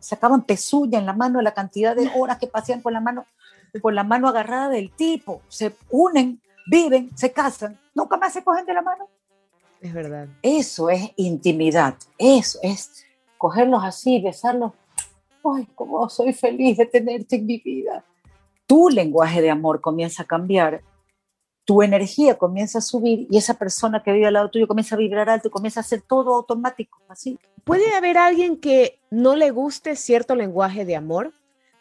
sacaban 0.00 0.42
pezuña 0.42 0.98
en 0.98 1.06
la 1.06 1.12
mano 1.12 1.40
la 1.40 1.54
cantidad 1.54 1.94
de 1.94 2.10
horas 2.16 2.38
que 2.38 2.48
pasean 2.48 2.82
con 2.82 2.92
la 2.92 3.00
mano, 3.00 3.24
con 3.80 3.94
la 3.94 4.02
mano 4.02 4.28
agarrada 4.28 4.68
del 4.68 4.90
tipo, 4.90 5.42
se 5.48 5.76
unen, 5.90 6.40
viven, 6.66 7.16
se 7.16 7.32
casan, 7.32 7.78
nunca 7.94 8.16
más 8.16 8.32
se 8.32 8.42
cogen 8.42 8.66
de 8.66 8.74
la 8.74 8.82
mano. 8.82 9.08
Es 9.80 9.94
verdad. 9.94 10.26
Eso 10.42 10.90
es 10.90 11.12
intimidad, 11.14 11.94
eso 12.18 12.58
es 12.62 13.04
cogerlos 13.38 13.84
así, 13.84 14.20
besarlos. 14.20 14.72
Ay, 15.44 15.68
cómo 15.76 16.08
soy 16.08 16.32
feliz 16.32 16.78
de 16.78 16.86
tenerte 16.86 17.36
en 17.36 17.46
mi 17.46 17.58
vida. 17.58 18.04
Tu 18.66 18.88
lenguaje 18.88 19.40
de 19.40 19.50
amor 19.50 19.80
comienza 19.80 20.24
a 20.24 20.26
cambiar 20.26 20.82
tu 21.66 21.82
energía 21.82 22.38
comienza 22.38 22.78
a 22.78 22.80
subir 22.80 23.26
y 23.28 23.36
esa 23.36 23.54
persona 23.54 24.00
que 24.02 24.12
vive 24.12 24.26
al 24.26 24.34
lado 24.34 24.50
tuyo 24.50 24.68
comienza 24.68 24.94
a 24.94 24.98
vibrar 24.98 25.28
alto 25.28 25.48
y 25.48 25.50
comienza 25.50 25.80
a 25.80 25.82
hacer 25.82 26.00
todo 26.00 26.36
automático, 26.36 27.02
así. 27.08 27.38
¿Puede 27.64 27.92
haber 27.94 28.16
alguien 28.16 28.56
que 28.58 29.00
no 29.10 29.34
le 29.34 29.50
guste 29.50 29.96
cierto 29.96 30.36
lenguaje 30.36 30.84
de 30.84 30.94
amor? 30.94 31.34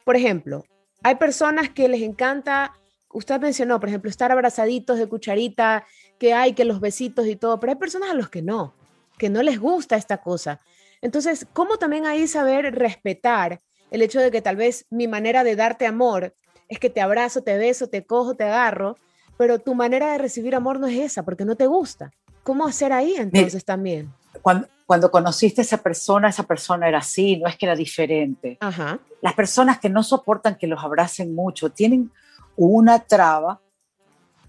Por 0.03 0.15
ejemplo, 0.15 0.65
hay 1.03 1.15
personas 1.15 1.69
que 1.69 1.87
les 1.87 2.01
encanta, 2.01 2.73
usted 3.13 3.39
mencionó, 3.39 3.79
por 3.79 3.89
ejemplo, 3.89 4.09
estar 4.09 4.31
abrazaditos 4.31 4.97
de 4.97 5.07
cucharita, 5.07 5.85
que 6.17 6.33
hay 6.33 6.53
que 6.53 6.65
los 6.65 6.79
besitos 6.79 7.27
y 7.27 7.35
todo, 7.35 7.59
pero 7.59 7.73
hay 7.73 7.77
personas 7.77 8.09
a 8.09 8.15
los 8.15 8.29
que 8.29 8.41
no, 8.41 8.73
que 9.19 9.29
no 9.29 9.43
les 9.43 9.59
gusta 9.59 9.97
esta 9.97 10.17
cosa. 10.17 10.59
Entonces, 11.03 11.45
¿cómo 11.53 11.77
también 11.77 12.07
ahí 12.07 12.27
saber 12.27 12.73
respetar 12.73 13.61
el 13.91 14.01
hecho 14.01 14.19
de 14.19 14.31
que 14.31 14.41
tal 14.41 14.55
vez 14.55 14.87
mi 14.89 15.07
manera 15.07 15.43
de 15.43 15.55
darte 15.55 15.85
amor 15.85 16.33
es 16.69 16.79
que 16.79 16.89
te 16.89 17.01
abrazo, 17.01 17.43
te 17.43 17.55
beso, 17.59 17.87
te 17.87 18.03
cojo, 18.03 18.33
te 18.33 18.45
agarro, 18.45 18.95
pero 19.37 19.59
tu 19.59 19.75
manera 19.75 20.11
de 20.11 20.17
recibir 20.17 20.55
amor 20.55 20.79
no 20.79 20.87
es 20.87 20.97
esa, 20.97 21.23
porque 21.23 21.45
no 21.45 21.55
te 21.55 21.67
gusta. 21.67 22.11
¿Cómo 22.43 22.65
hacer 22.65 22.93
ahí 22.93 23.15
entonces 23.17 23.65
también? 23.65 24.13
Cuando, 24.41 24.67
cuando 24.85 25.09
conociste 25.09 25.61
a 25.61 25.63
esa 25.63 25.77
persona, 25.77 26.29
esa 26.29 26.43
persona 26.43 26.87
era 26.87 26.99
así, 26.99 27.37
no 27.37 27.47
es 27.47 27.57
que 27.57 27.65
era 27.65 27.75
diferente. 27.75 28.57
Ajá. 28.59 28.99
Las 29.21 29.33
personas 29.33 29.79
que 29.79 29.89
no 29.89 30.03
soportan 30.03 30.55
que 30.55 30.67
los 30.67 30.83
abracen 30.83 31.33
mucho 31.33 31.69
tienen 31.71 32.11
una 32.55 32.99
traba 32.99 33.59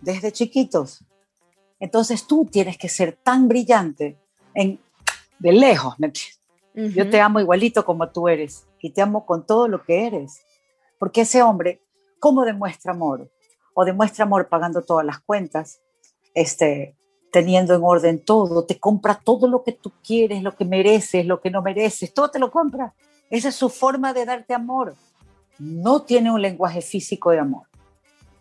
desde 0.01 0.33
chiquitos. 0.33 1.05
Entonces 1.81 2.27
tú 2.27 2.47
tienes 2.51 2.79
que 2.79 2.89
ser 2.89 3.17
tan 3.23 3.49
brillante 3.49 4.17
en, 4.55 4.79
de 5.39 5.53
lejos. 5.53 5.99
¿me 5.99 6.13
Yo 6.75 7.09
te 7.09 7.21
amo 7.21 7.41
igualito 7.41 7.85
como 7.85 8.09
tú 8.11 8.29
eres 8.29 8.67
y 8.81 8.91
te 8.91 9.03
amo 9.03 9.27
con 9.27 9.47
todo 9.47 9.69
lo 9.69 9.83
que 9.85 10.07
eres. 10.07 10.41
Porque 10.99 11.23
ese 11.23 11.43
hombre, 11.43 11.83
¿cómo 12.19 12.45
demuestra 12.45 12.93
amor? 12.93 13.31
O 13.79 13.85
demuestra 13.85 14.25
amor 14.25 14.49
pagando 14.49 14.81
todas 14.81 15.05
las 15.05 15.21
cuentas, 15.21 15.83
este, 16.33 16.97
teniendo 17.31 17.75
en 17.75 17.83
orden 17.85 18.25
todo, 18.25 18.65
te 18.65 18.81
compra 18.81 19.21
todo 19.23 19.49
lo 19.49 19.63
que 19.63 19.73
tú 19.73 19.93
quieres, 20.03 20.43
lo 20.43 20.57
que 20.57 20.65
mereces, 20.65 21.27
lo 21.27 21.43
que 21.43 21.51
no 21.51 21.61
mereces, 21.61 22.15
todo 22.15 22.31
te 22.31 22.39
lo 22.39 22.51
compra. 22.51 22.95
Esa 23.29 23.51
es 23.51 23.55
su 23.55 23.69
forma 23.69 24.15
de 24.15 24.25
darte 24.25 24.55
amor. 24.55 24.95
No 25.59 26.01
tiene 26.01 26.31
un 26.31 26.41
lenguaje 26.41 26.81
físico 26.81 27.33
de 27.33 27.41
amor. 27.41 27.65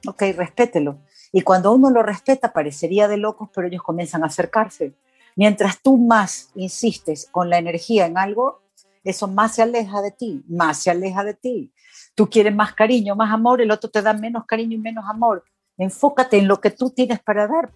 Ok, 0.07 0.21
respételo. 0.37 0.99
Y 1.33 1.41
cuando 1.41 1.73
uno 1.73 1.89
lo 1.89 2.01
respeta, 2.01 2.53
parecería 2.53 3.09
de 3.09 3.17
locos, 3.17 3.49
pero 3.53 3.67
ellos 3.67 3.83
comienzan 3.83 4.23
a 4.23 4.27
acercarse. 4.27 4.93
Mientras 5.35 5.81
tú 5.81 5.97
más 5.97 6.51
insistes 6.55 7.27
con 7.29 7.49
la 7.49 7.57
energía 7.57 8.05
en 8.05 8.17
algo, 8.17 8.61
eso 9.03 9.27
más 9.27 9.55
se 9.55 9.63
aleja 9.63 10.01
de 10.01 10.11
ti, 10.11 10.45
más 10.47 10.77
se 10.77 10.91
aleja 10.91 11.25
de 11.25 11.33
ti 11.33 11.73
tú 12.15 12.29
quieres 12.29 12.55
más 12.55 12.73
cariño, 12.73 13.15
más 13.15 13.31
amor, 13.31 13.61
el 13.61 13.71
otro 13.71 13.89
te 13.89 14.01
da 14.01 14.13
menos 14.13 14.45
cariño 14.45 14.75
y 14.75 14.79
menos 14.79 15.05
amor. 15.07 15.43
Enfócate 15.77 16.37
en 16.37 16.47
lo 16.47 16.61
que 16.61 16.71
tú 16.71 16.89
tienes 16.89 17.19
para 17.19 17.47
dar. 17.47 17.71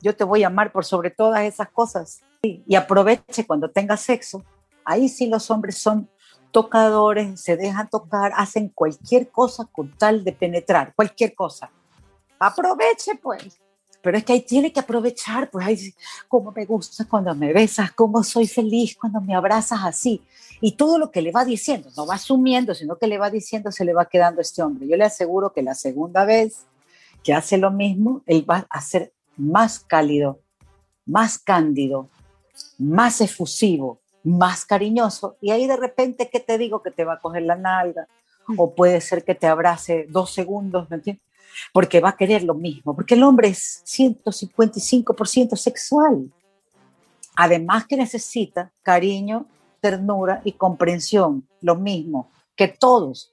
Yo 0.00 0.16
te 0.16 0.24
voy 0.24 0.44
a 0.44 0.46
amar 0.46 0.72
por 0.72 0.84
sobre 0.84 1.10
todas 1.10 1.42
esas 1.42 1.68
cosas. 1.70 2.20
Y 2.42 2.74
aproveche 2.74 3.46
cuando 3.46 3.70
tengas 3.70 4.00
sexo. 4.00 4.44
Ahí 4.84 5.08
sí 5.08 5.26
los 5.26 5.50
hombres 5.50 5.78
son 5.78 6.08
tocadores, 6.50 7.40
se 7.40 7.56
dejan 7.56 7.88
tocar, 7.88 8.32
hacen 8.36 8.68
cualquier 8.68 9.30
cosa 9.30 9.64
con 9.70 9.90
tal 9.96 10.22
de 10.22 10.32
penetrar, 10.32 10.92
cualquier 10.94 11.34
cosa. 11.34 11.70
Aproveche 12.38 13.16
pues. 13.16 13.60
Pero 14.02 14.18
es 14.18 14.24
que 14.24 14.32
ahí 14.32 14.40
tiene 14.42 14.72
que 14.72 14.80
aprovechar, 14.80 15.48
pues 15.50 15.66
ahí, 15.66 15.94
cómo 16.28 16.52
me 16.52 16.64
gusta 16.64 17.04
cuando 17.08 17.34
me 17.34 17.52
besas, 17.52 17.92
cómo 17.92 18.22
soy 18.24 18.46
feliz 18.46 18.96
cuando 19.00 19.20
me 19.20 19.34
abrazas 19.34 19.80
así. 19.84 20.20
Y 20.60 20.72
todo 20.72 20.98
lo 20.98 21.10
que 21.10 21.22
le 21.22 21.32
va 21.32 21.44
diciendo, 21.44 21.88
no 21.96 22.06
va 22.06 22.16
asumiendo, 22.16 22.74
sino 22.74 22.96
que 22.96 23.06
le 23.06 23.18
va 23.18 23.30
diciendo, 23.30 23.70
se 23.70 23.84
le 23.84 23.94
va 23.94 24.06
quedando 24.06 24.40
a 24.40 24.42
este 24.42 24.62
hombre. 24.62 24.88
Yo 24.88 24.96
le 24.96 25.04
aseguro 25.04 25.52
que 25.52 25.62
la 25.62 25.74
segunda 25.74 26.24
vez 26.24 26.66
que 27.22 27.32
hace 27.32 27.58
lo 27.58 27.70
mismo, 27.70 28.22
él 28.26 28.44
va 28.48 28.66
a 28.68 28.80
ser 28.80 29.12
más 29.36 29.80
cálido, 29.80 30.40
más 31.06 31.38
cándido, 31.38 32.08
más 32.78 33.20
efusivo, 33.20 34.00
más 34.24 34.64
cariñoso. 34.64 35.36
Y 35.40 35.50
ahí 35.50 35.66
de 35.66 35.76
repente, 35.76 36.28
¿qué 36.30 36.40
te 36.40 36.58
digo? 36.58 36.82
Que 36.82 36.90
te 36.90 37.04
va 37.04 37.14
a 37.14 37.20
coger 37.20 37.42
la 37.42 37.56
nalga. 37.56 38.06
O 38.56 38.74
puede 38.74 39.00
ser 39.00 39.24
que 39.24 39.36
te 39.36 39.46
abrace 39.46 40.06
dos 40.10 40.32
segundos, 40.32 40.90
¿me 40.90 40.96
entiendes? 40.96 41.24
Porque 41.72 42.00
va 42.00 42.10
a 42.10 42.16
querer 42.16 42.42
lo 42.44 42.54
mismo, 42.54 42.94
porque 42.94 43.14
el 43.14 43.22
hombre 43.22 43.48
es 43.48 43.82
155% 43.86 45.56
sexual. 45.56 46.32
Además 47.36 47.86
que 47.86 47.96
necesita 47.96 48.70
cariño, 48.82 49.46
ternura 49.80 50.42
y 50.44 50.52
comprensión, 50.52 51.46
lo 51.60 51.76
mismo 51.76 52.30
que 52.56 52.68
todos, 52.68 53.32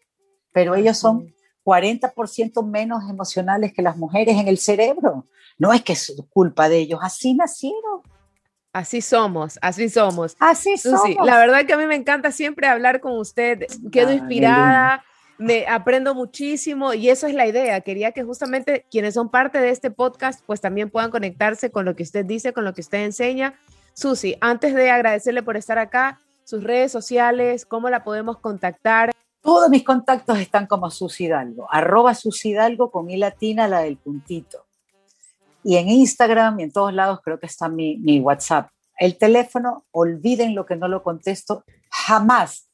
pero 0.52 0.76
ellos 0.76 0.98
son 0.98 1.34
40% 1.64 2.66
menos 2.66 3.04
emocionales 3.10 3.74
que 3.74 3.82
las 3.82 3.98
mujeres 3.98 4.38
en 4.38 4.48
el 4.48 4.58
cerebro. 4.58 5.26
No 5.58 5.74
es 5.74 5.84
que 5.84 5.94
es 5.94 6.16
culpa 6.30 6.70
de 6.70 6.80
ellos, 6.80 7.00
así 7.04 7.34
nacieron. 7.34 8.02
Así 8.72 9.02
somos, 9.02 9.60
así 9.62 9.90
somos. 9.90 10.36
Así 10.40 10.78
somos. 10.78 11.26
la 11.26 11.38
verdad 11.38 11.66
que 11.66 11.74
a 11.74 11.78
mí 11.78 11.86
me 11.86 11.96
encanta 11.96 12.32
siempre 12.32 12.68
hablar 12.68 13.02
con 13.02 13.18
usted. 13.18 13.66
Quedo 13.92 14.14
inspirada 14.14 15.04
me 15.40 15.66
aprendo 15.68 16.14
muchísimo 16.14 16.94
y 16.94 17.10
eso 17.10 17.26
es 17.26 17.34
la 17.34 17.48
idea. 17.48 17.80
Quería 17.82 18.12
que 18.12 18.24
justamente 18.24 18.86
quienes 18.92 19.14
son 19.14 19.30
parte 19.30 19.60
de 19.60 19.70
este 19.70 19.90
podcast 19.90 20.44
pues 20.46 20.60
también 20.60 20.90
puedan 20.90 21.12
conectarse 21.12 21.72
con 21.72 21.86
lo 21.86 21.96
que 21.96 22.04
usted 22.04 22.26
dice, 22.26 22.54
con 22.54 22.66
lo 22.66 22.74
que 22.74 22.82
usted 22.82 23.06
enseña. 23.06 23.56
Susi, 23.94 24.36
antes 24.42 24.76
de 24.76 24.92
agradecerle 24.92 25.42
por 25.42 25.56
estar 25.56 25.80
acá, 25.80 26.20
sus 26.44 26.64
redes 26.64 26.92
sociales, 26.92 27.66
cómo 27.66 27.90
la 27.90 28.04
podemos 28.04 28.38
contactar. 28.40 29.12
Todos 29.42 29.70
mis 29.70 29.86
contactos 29.86 30.38
están 30.40 30.68
como 30.68 30.92
Susi 30.92 31.26
Hidalgo, 31.26 31.68
arroba 31.72 32.14
Susi 32.14 32.50
Hidalgo 32.50 32.92
con 32.92 33.10
i 33.10 33.16
latina, 33.16 33.68
la 33.70 33.80
del 33.80 33.98
puntito. 33.98 34.66
Y 35.64 35.78
en 35.78 35.88
Instagram 35.88 36.60
y 36.60 36.64
en 36.64 36.72
todos 36.72 36.94
lados 36.94 37.20
creo 37.24 37.40
que 37.40 37.46
está 37.46 37.70
mi 37.70 38.20
WhatsApp. 38.20 38.70
El 38.98 39.18
teléfono, 39.18 39.86
olviden 39.92 40.54
lo 40.54 40.66
que 40.66 40.76
no 40.76 40.90
lo 40.90 41.02
contesto 41.02 41.64
jamás 41.90 42.69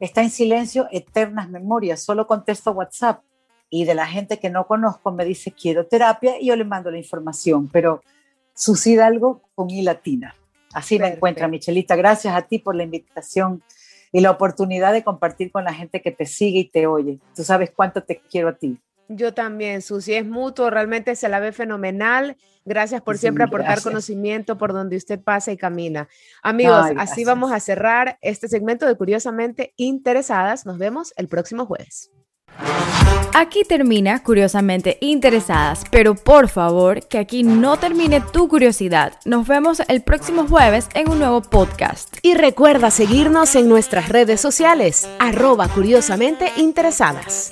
está 0.00 0.22
en 0.22 0.30
silencio 0.30 0.88
eternas 0.90 1.48
memorias, 1.48 2.02
solo 2.02 2.26
contesto 2.26 2.72
WhatsApp 2.72 3.22
y 3.68 3.84
de 3.84 3.94
la 3.94 4.06
gente 4.06 4.40
que 4.40 4.50
no 4.50 4.66
conozco 4.66 5.12
me 5.12 5.24
dice 5.24 5.52
quiero 5.52 5.86
terapia 5.86 6.40
y 6.40 6.46
yo 6.46 6.56
le 6.56 6.64
mando 6.64 6.90
la 6.90 6.98
información, 6.98 7.68
pero 7.68 8.02
sucede 8.54 9.02
algo 9.02 9.42
con 9.54 9.70
I 9.70 9.82
latina. 9.82 10.34
Así 10.72 10.98
me 10.98 11.08
encuentra 11.08 11.48
Michelita. 11.48 11.96
Gracias 11.96 12.34
a 12.34 12.42
ti 12.42 12.58
por 12.58 12.76
la 12.76 12.84
invitación 12.84 13.62
y 14.12 14.20
la 14.20 14.30
oportunidad 14.30 14.92
de 14.92 15.04
compartir 15.04 15.50
con 15.50 15.64
la 15.64 15.74
gente 15.74 16.02
que 16.02 16.10
te 16.10 16.26
sigue 16.26 16.60
y 16.60 16.64
te 16.64 16.86
oye. 16.86 17.18
Tú 17.34 17.44
sabes 17.44 17.70
cuánto 17.74 18.02
te 18.02 18.20
quiero 18.20 18.48
a 18.48 18.56
ti. 18.56 18.78
Yo 19.12 19.34
también, 19.34 19.82
Susi, 19.82 20.14
es 20.14 20.24
mutuo, 20.24 20.70
realmente 20.70 21.16
se 21.16 21.28
la 21.28 21.40
ve 21.40 21.50
fenomenal. 21.50 22.36
Gracias 22.64 23.02
por 23.02 23.18
siempre 23.18 23.42
aportar 23.42 23.82
conocimiento 23.82 24.56
por 24.56 24.72
donde 24.72 24.96
usted 24.96 25.20
pasa 25.20 25.50
y 25.50 25.56
camina. 25.56 26.08
Amigos, 26.44 26.86
así 26.96 27.24
vamos 27.24 27.50
a 27.50 27.58
cerrar 27.58 28.18
este 28.20 28.46
segmento 28.46 28.86
de 28.86 28.96
Curiosamente 28.96 29.74
Interesadas. 29.76 30.64
Nos 30.64 30.78
vemos 30.78 31.12
el 31.16 31.26
próximo 31.26 31.66
jueves. 31.66 32.12
Aquí 33.34 33.64
termina 33.64 34.22
Curiosamente 34.22 34.98
Interesadas, 35.00 35.82
pero 35.90 36.14
por 36.14 36.48
favor 36.48 37.04
que 37.08 37.18
aquí 37.18 37.42
no 37.42 37.78
termine 37.78 38.20
tu 38.20 38.46
curiosidad. 38.46 39.14
Nos 39.24 39.48
vemos 39.48 39.82
el 39.88 40.02
próximo 40.02 40.46
jueves 40.46 40.88
en 40.94 41.10
un 41.10 41.18
nuevo 41.18 41.42
podcast. 41.42 42.16
Y 42.22 42.34
recuerda 42.34 42.92
seguirnos 42.92 43.56
en 43.56 43.68
nuestras 43.68 44.08
redes 44.08 44.40
sociales, 44.40 45.08
arroba 45.18 45.66
curiosamente 45.66 46.52
interesadas. 46.56 47.50